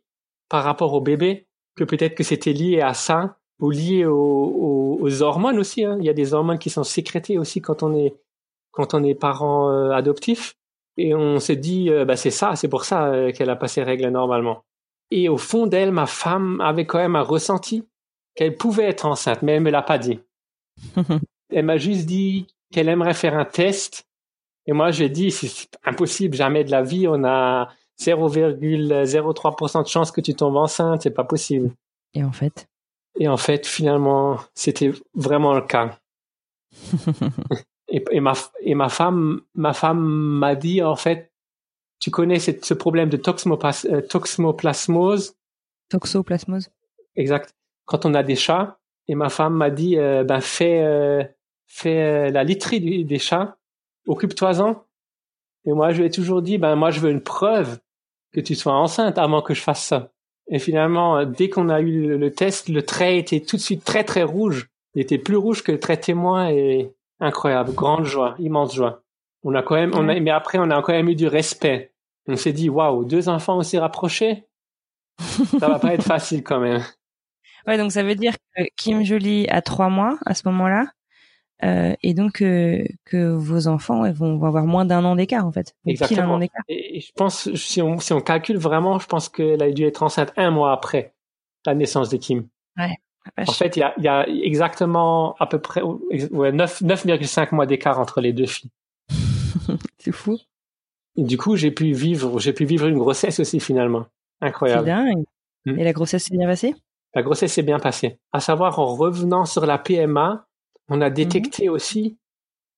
[0.49, 1.47] par rapport au bébé.
[1.75, 5.83] Que peut-être que c'était lié à ça ou lié aux, aux, aux hormones aussi.
[5.83, 5.97] Hein.
[5.99, 8.15] Il y a des hormones qui sont sécrétées aussi quand on est
[8.73, 10.55] quand on est parent euh, adoptif.
[10.97, 13.67] Et on s'est dit, euh, bah, c'est ça, c'est pour ça euh, qu'elle a pas
[13.67, 14.63] ses règles normalement.
[15.11, 17.87] Et au fond d'elle, ma femme avait quand même un ressenti
[18.35, 20.19] qu'elle pouvait être enceinte, mais elle me l'a pas dit.
[21.51, 24.07] elle m'a juste dit qu'elle aimerait faire un test.
[24.65, 30.11] Et moi, j'ai dit, c'est impossible, jamais de la vie, on a 0,03% de chance
[30.11, 31.71] que tu tombes enceinte, c'est pas possible.
[32.13, 32.67] Et en fait,
[33.19, 35.99] Et en fait, finalement, c'était vraiment le cas.
[37.89, 41.31] et, et ma, et ma femme, ma femme m'a dit, en fait,
[41.99, 45.35] tu connais cette- ce problème de toxmopas- euh, toxmoplasmose,
[45.89, 46.69] toxoplasmose.
[47.15, 47.53] exact,
[47.85, 48.79] quand on a des chats.
[49.09, 51.23] Et ma femme m'a dit, euh, ben, fais, euh,
[51.67, 53.57] fais euh, la literie des chats,
[54.07, 54.83] occupe-toi-en.
[55.65, 57.79] Et moi, je lui ai toujours dit, ben, moi, je veux une preuve
[58.33, 60.11] que tu sois enceinte avant que je fasse ça.
[60.47, 63.61] Et finalement, euh, dès qu'on a eu le, le test, le trait était tout de
[63.61, 64.69] suite très, très rouge.
[64.95, 67.73] Il était plus rouge que le trait témoin et incroyable.
[67.73, 69.03] Grande joie, immense joie.
[69.43, 71.93] On a quand même, on a, mais après, on a quand même eu du respect.
[72.27, 74.45] On s'est dit, waouh, deux enfants aussi rapprochés?
[75.59, 76.83] Ça va pas être facile quand même.
[77.65, 80.87] Ouais, donc ça veut dire que Kim Jolie a trois mois à ce moment-là,
[81.63, 85.45] euh, et donc euh, que vos enfants ouais, vont, vont avoir moins d'un an d'écart
[85.45, 85.75] en fait.
[85.85, 86.33] Un Exactement.
[86.33, 86.63] an d'écart.
[86.67, 90.03] Et je pense, si on, si on calcule vraiment, je pense qu'elle a dû être
[90.03, 91.13] enceinte un mois après
[91.65, 92.47] la naissance de Kim.
[92.75, 93.47] Vache.
[93.47, 97.55] En fait, il y a, il y a exactement à peu près ouais, 9 9,5
[97.55, 98.71] mois d'écart entre les deux filles.
[99.99, 100.37] c'est fou.
[101.15, 104.07] Et du coup, j'ai pu vivre, j'ai pu vivre une grossesse aussi finalement.
[104.41, 104.85] C'est Incroyable.
[104.85, 105.23] dingue.
[105.65, 105.79] Hmm.
[105.79, 106.75] Et la grossesse s'est bien passée?
[107.13, 108.17] La grossesse s'est bien passée.
[108.33, 110.45] À savoir, en revenant sur la PMA,
[110.89, 112.17] on a détecté aussi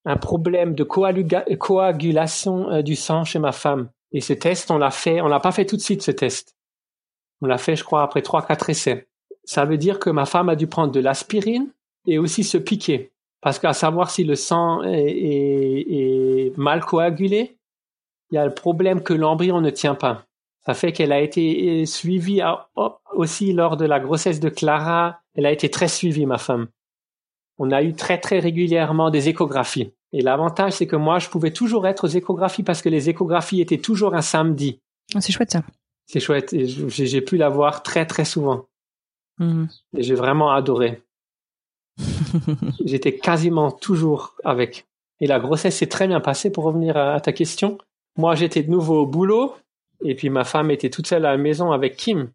[0.06, 0.84] un problème de
[1.56, 3.90] coagulation euh, du sang chez ma femme.
[4.12, 6.56] Et ce test, on l'a fait, on l'a pas fait tout de suite, ce test.
[7.42, 9.08] On l'a fait, je crois, après trois, quatre essais.
[9.44, 11.70] Ça veut dire que ma femme a dû prendre de l'aspirine
[12.08, 13.12] et aussi se piquer.
[13.42, 15.86] Parce qu'à savoir si le sang est, est-
[16.48, 17.58] est mal coagulé,
[18.32, 20.26] il y a le problème que l'embryon ne tient pas.
[20.66, 22.70] Ça fait qu'elle a été suivie à-
[23.14, 25.20] aussi lors de la grossesse de Clara.
[25.36, 26.68] Elle a été très suivie, ma femme.
[27.58, 29.92] On a eu très très régulièrement des échographies.
[30.12, 33.62] Et l'avantage, c'est que moi, je pouvais toujours être aux échographies parce que les échographies
[33.62, 34.80] étaient toujours un samedi.
[35.14, 35.64] Ah, C'est chouette ça.
[36.08, 36.54] C'est chouette.
[36.54, 38.66] Et j'ai pu la voir très très souvent.
[39.40, 39.68] Mhm.
[39.98, 41.02] Et j'ai vraiment adoré.
[42.86, 44.86] J'étais quasiment toujours avec.
[45.22, 47.78] Et la grossesse s'est très bien passée pour revenir à, à ta question.
[48.18, 49.56] Moi, j'étais de nouveau au boulot
[50.04, 52.30] et puis ma femme était toute seule à la maison avec Kim.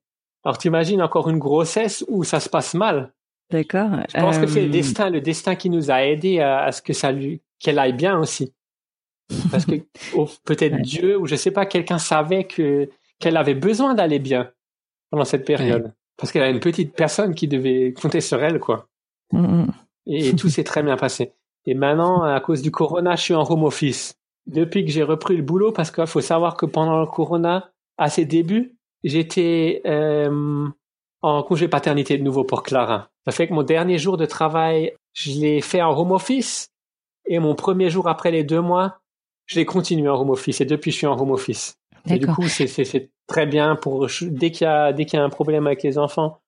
[0.44, 3.12] Alors t'imagines encore une grossesse où ça se passe mal.
[3.50, 3.90] D'accord.
[4.08, 6.72] Je pense que c'est le Euh, destin, le destin qui nous a aidés à, à
[6.72, 8.52] ce que ça lui, qu'elle aille bien aussi.
[9.50, 9.74] Parce que
[10.14, 10.82] oh, peut-être Ouais.
[10.82, 12.88] Dieu ou je sais pas, quelqu'un savait que
[13.18, 14.50] qu'elle avait besoin d'aller bien
[15.10, 15.92] pendant cette période.
[16.16, 18.88] Parce qu'elle a une petite personne qui devait compter sur elle, quoi.
[19.32, 19.72] Mm, mm.
[20.06, 21.32] Et, tout s'est très bien passé.
[21.66, 24.18] Et maintenant, à cause du corona, je suis en home office.
[24.46, 28.08] Depuis que j'ai repris le boulot, parce qu'il faut savoir que pendant le corona, à
[28.08, 30.66] ses débuts, j'étais euh,
[31.22, 33.10] en congé paternité de nouveau pour Clara.
[33.24, 36.68] Ça fait que mon dernier jour de travail, je l'ai fait en home office.
[37.26, 38.98] Et mon premier jour après les deux mois,
[39.46, 40.60] je l'ai continué en home office.
[40.60, 41.76] Et depuis, je suis en home office.
[42.08, 45.24] Et du coup, c'est très bien pour dès qu'il y a dès qu'il y a
[45.24, 46.40] un problème avec les enfants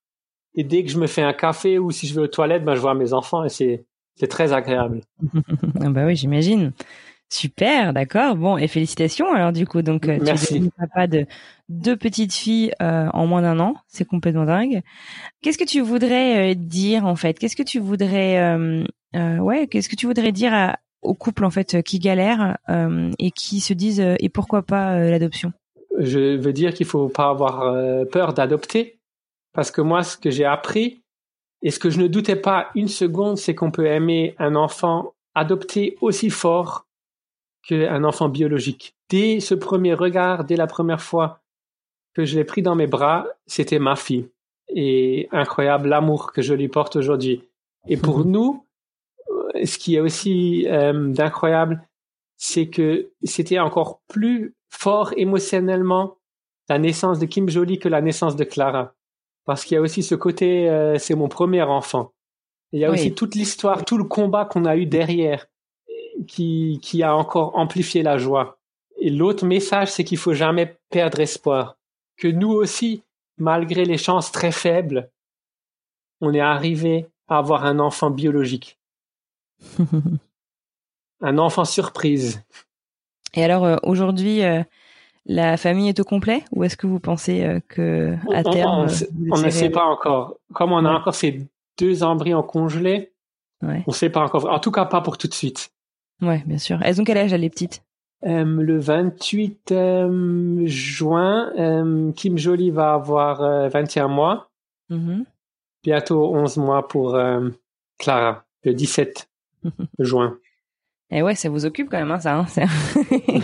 [0.55, 2.75] et dès que je me fais un café ou si je vais aux toilettes, ben
[2.75, 3.85] je vois mes enfants et c'est
[4.17, 5.01] c'est très agréable.
[5.81, 6.73] Ah bah oui, j'imagine.
[7.33, 8.37] Super, d'accord.
[8.37, 9.81] Bon, et félicitations alors du coup.
[9.81, 11.25] Donc, euh, tu es papa de
[11.71, 13.75] deux petites filles euh, en moins d'un an.
[13.87, 14.83] C'est complètement dingue.
[15.41, 17.39] Qu'est-ce que tu voudrais euh, dire en fait?
[17.39, 18.85] Qu'est-ce que tu voudrais, euh,
[19.39, 22.59] ouais, qu'est-ce que tu voudrais dire à, aux couples en fait qui galèrent
[23.19, 25.55] et qui se disent et pourquoi pas l'adoption?
[25.99, 27.75] Je veux dire qu'il faut pas avoir
[28.11, 28.99] peur d'adopter
[29.55, 31.03] parce que moi, ce que j'ai appris
[31.63, 35.15] et ce que je ne doutais pas une seconde, c'est qu'on peut aimer un enfant
[35.35, 36.87] adopté aussi fort
[37.63, 38.97] qu'un enfant biologique.
[39.09, 41.41] Dès ce premier regard, dès la première fois
[42.15, 44.29] que je l'ai pris dans mes bras, c'était ma fille.
[44.69, 47.45] Et incroyable l'amour que je lui porte aujourd'hui.
[47.89, 48.67] Et pour nous,
[49.31, 51.87] euh, ce qui est aussi euh, d'incroyable,
[52.37, 56.17] c'est que c'était encore plus fort émotionnellement
[56.69, 58.95] la naissance de Kim Jolie que la naissance de Clara.
[59.45, 62.13] Parce qu'il y a aussi ce côté, euh, c'est mon premier enfant.
[62.73, 62.99] Et il y a Oui.
[62.99, 65.47] aussi toute l'histoire, tout le combat qu'on a eu derrière
[66.27, 68.59] qui, qui a encore amplifié la joie.
[68.99, 71.77] Et l'autre message, c'est qu'il faut jamais perdre espoir.
[72.17, 73.03] Que nous aussi,
[73.39, 75.11] malgré les chances très faibles,
[76.21, 78.79] on est arrivé à avoir un enfant biologique,
[81.21, 82.43] un enfant surprise.
[83.35, 84.63] Et alors euh, aujourd'hui, euh,
[85.27, 88.71] la famille est au complet ou est-ce que vous pensez euh, que à On- terme
[88.81, 90.37] on, euh, ne sait pas encore.
[90.53, 90.97] Comme on a Ouais.
[90.99, 91.47] encore ces
[91.79, 93.13] deux embryons congelés,
[93.63, 93.83] Ouais.
[93.87, 94.49] on ne sait pas encore.
[94.51, 95.73] En tout cas, pas pour tout de suite.
[96.23, 96.79] Ouais, bien sûr.
[96.83, 97.83] Elles ont quel âge les petites?
[98.25, 104.49] Euh, le 28 euh, juin, euh, Kim Jolie va avoir euh, 21 mois.
[104.89, 105.25] Mhm.
[105.83, 107.49] Bientôt 11 mois pour euh,
[107.99, 109.29] Clara, le 17
[109.99, 110.39] juin.
[111.11, 112.39] Et Eh ouais, ça vous occupe quand même, hein, ça.
[112.39, 112.47] Hein,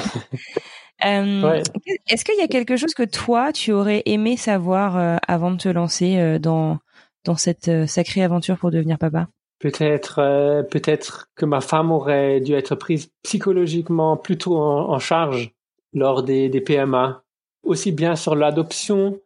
[1.04, 1.62] Euh, Ouais.
[2.08, 5.56] Est-ce qu'il y a quelque chose que toi, tu aurais aimé savoir euh, avant de
[5.56, 6.78] te lancer euh, dans
[7.24, 9.28] dans cette euh, sacrée aventure pour devenir papa?
[9.58, 15.52] Peut-être, euh, peut-être que ma femme aurait dû être prise psychologiquement plutôt en, en charge
[15.92, 17.24] lors des, des PMA,
[17.64, 19.20] aussi bien sur l'adoption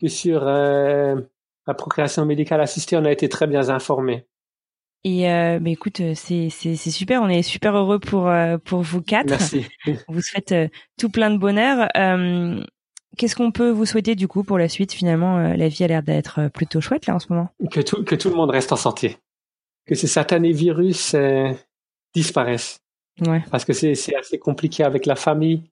[0.00, 1.16] que sur euh,
[1.66, 2.96] la procréation médicale assistée.
[2.96, 4.26] On a été très bien informés.
[5.04, 7.22] Et euh, bah, écoute, euh, c'est c'est c'est super.
[7.22, 9.30] On est super heureux pour euh, pour vous quatre.
[9.30, 9.66] Merci.
[10.08, 10.68] On vous souhaite euh,
[10.98, 11.88] tout plein de bonheur.
[11.96, 12.62] Euh,
[13.18, 16.02] Qu'est-ce qu'on peut vous souhaiter du coup pour la suite Finalement, la vie a l'air
[16.02, 17.50] d'être plutôt chouette là en ce moment?
[17.70, 19.18] que tout, que tout le monde reste en santé.
[19.86, 21.52] Que ces satanés virus euh,
[22.14, 22.78] disparaissent.
[23.20, 23.42] Ouais.
[23.50, 25.64] Parce que c'est assez compliqué avec la famille.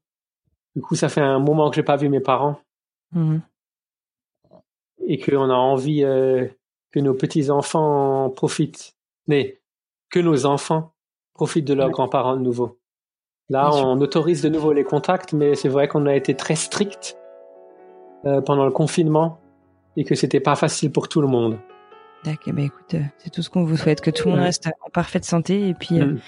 [0.74, 2.60] Du coup, ça fait un moment que j'ai pas vu mes parents
[3.12, 3.40] Mhm.
[5.06, 6.46] et qu'on a envie euh,
[6.92, 8.94] que nos petits-enfants profitent.
[9.26, 9.60] Mais
[10.10, 10.92] que nos enfants
[11.34, 11.92] profitent de leurs Ouais.
[11.92, 12.78] grands-parents de nouveau.
[13.48, 13.86] Là, Bien sûr.
[13.86, 17.16] on autorise de nouveau les contacts, mais c'est vrai qu'on a été très strict
[18.26, 19.40] euh, pendant le confinement
[19.96, 21.58] et que c'était pas facile pour tout le monde.
[22.24, 22.52] D'accord.
[22.52, 24.90] Bah écoute, euh, c'est tout ce qu'on vous souhaite, que tout le monde reste en
[24.90, 26.18] parfaite santé et puis euh, Mm.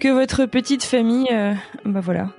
[0.00, 1.52] que votre petite famille, euh,
[1.84, 2.30] bah voilà,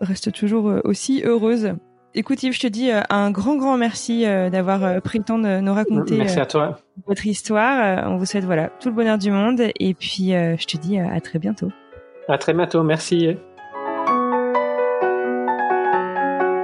[0.00, 1.74] reste toujours aussi heureuse.
[2.14, 5.72] Écoute Yves, je te dis un grand grand merci d'avoir pris le temps de nous
[5.74, 6.78] raconter Merci à toi.
[7.06, 8.08] votre histoire.
[8.10, 11.20] On vous souhaite voilà tout le bonheur du monde et puis je te dis à
[11.20, 11.70] très bientôt.
[12.28, 12.82] À très bientôt.
[12.82, 13.36] Merci.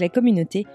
[0.00, 0.66] la communauté,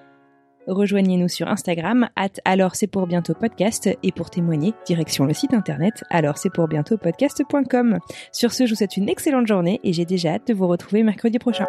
[0.67, 5.53] rejoignez-nous sur Instagram, at alors c'est pour bientôt podcast, et pour témoigner, direction le site
[5.53, 7.99] internet alors c'est pour bientôt podcast.com.
[8.31, 11.03] Sur ce, je vous souhaite une excellente journée et j'ai déjà hâte de vous retrouver
[11.03, 11.65] mercredi prochain.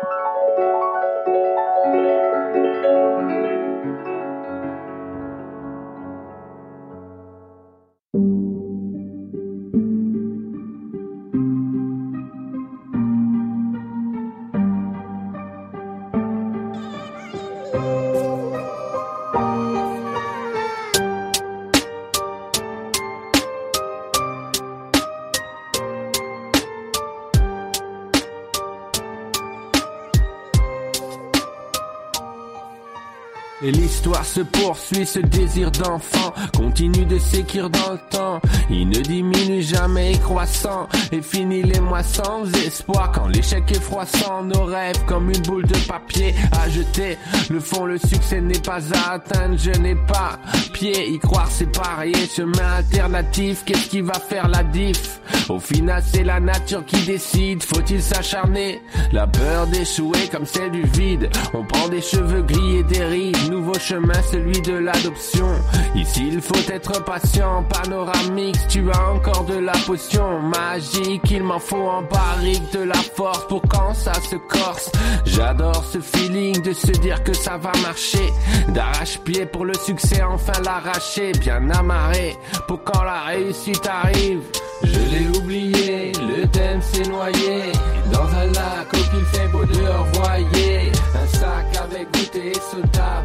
[34.24, 38.40] Se poursuit, ce désir d'enfant continue de s'écrire dans le temps.
[38.70, 43.12] Il ne diminue jamais croissant et finit les mois sans espoir.
[43.12, 47.18] Quand l'échec est froissant, nos rêves comme une boule de papier à jeter.
[47.50, 50.38] Le fond, le succès n'est pas à atteindre, je n'ai pas
[50.72, 51.10] pied.
[51.10, 55.20] Y croire c'est parier, chemin alternatif, qu'est-ce qui va faire la diff?
[55.48, 58.82] Au final, c'est la nature qui décide, faut-il s'acharner?
[59.12, 61.30] La peur d'échouer comme celle du vide.
[61.54, 63.97] On prend des cheveux gris et des rides nouveau chemin,
[64.30, 65.48] celui de l'adoption.
[65.94, 71.58] Ici, il faut être patient, panoramique, tu as encore de la potion magique, il m'en
[71.58, 74.90] faut en barrique de la force pour quand ça se corse.
[75.24, 78.32] J'adore ce feeling de se dire que ça va marcher,
[78.68, 82.36] d'arrache-pied pour le succès, enfin l'arracher, bien amarré
[82.66, 84.40] pour quand la réussite arrive.
[84.82, 87.72] Je l'ai oublié, le thème s'est noyé
[88.12, 93.24] Dans un lac où il fait beau dehors, voyez Un sac avec goûter et soda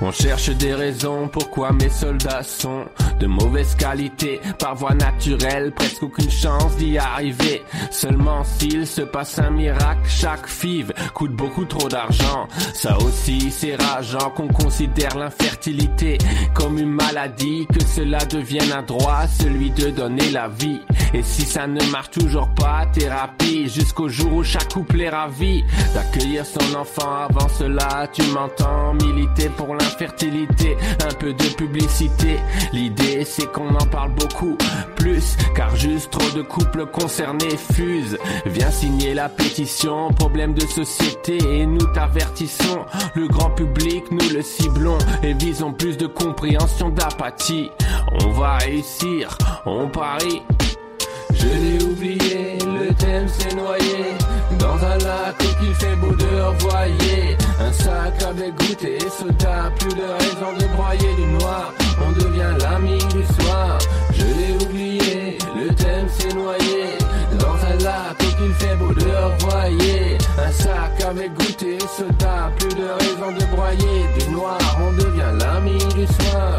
[0.00, 2.84] On cherche des raisons pourquoi mes soldats sont
[3.20, 7.62] de mauvaise qualité, par voie naturelle, presque aucune chance d'y arriver.
[7.90, 12.48] Seulement s'il se passe un miracle, chaque five coûte beaucoup trop d'argent.
[12.74, 16.18] Ça aussi c'est rageant qu'on considère l'infertilité
[16.54, 20.80] comme une maladie, que cela devienne un droit, celui de donner la vie.
[21.12, 25.64] Et si ça ne marche toujours pas, thérapie, jusqu'au jour où chaque couple est ravi
[25.94, 27.28] d'accueillir son enfant.
[27.30, 30.76] Avant cela, tu m'entends militer pour l'infertilité,
[31.08, 32.38] un peu de publicité.
[32.72, 34.56] L'idée c'est qu'on en parle beaucoup
[34.96, 38.18] plus, car juste trop de couples concernés fusent.
[38.46, 42.84] Viens signer la pétition, problème de société et nous t'avertissons.
[43.14, 47.70] Le grand public, nous le ciblons et visons plus de compréhension d'apathie.
[48.24, 50.42] On va réussir, on parie.
[51.32, 54.14] Je l'ai oublié, le thème s'est noyé
[54.58, 59.70] Dans un lac où il fait beau dehors, voyez Un sac avec goûter et soda
[59.78, 61.72] Plus de raison de broyer du noir.
[62.00, 63.78] On devient l'ami du soir.
[64.12, 66.98] Je l'ai oublié, le thème s'est noyé.
[67.38, 72.50] Dans un lac où il fait beau dehors, voyez Un sac avec goûter et soda
[72.58, 74.58] Plus de raison de broyer du noir.
[74.80, 76.58] On devient l'ami du soir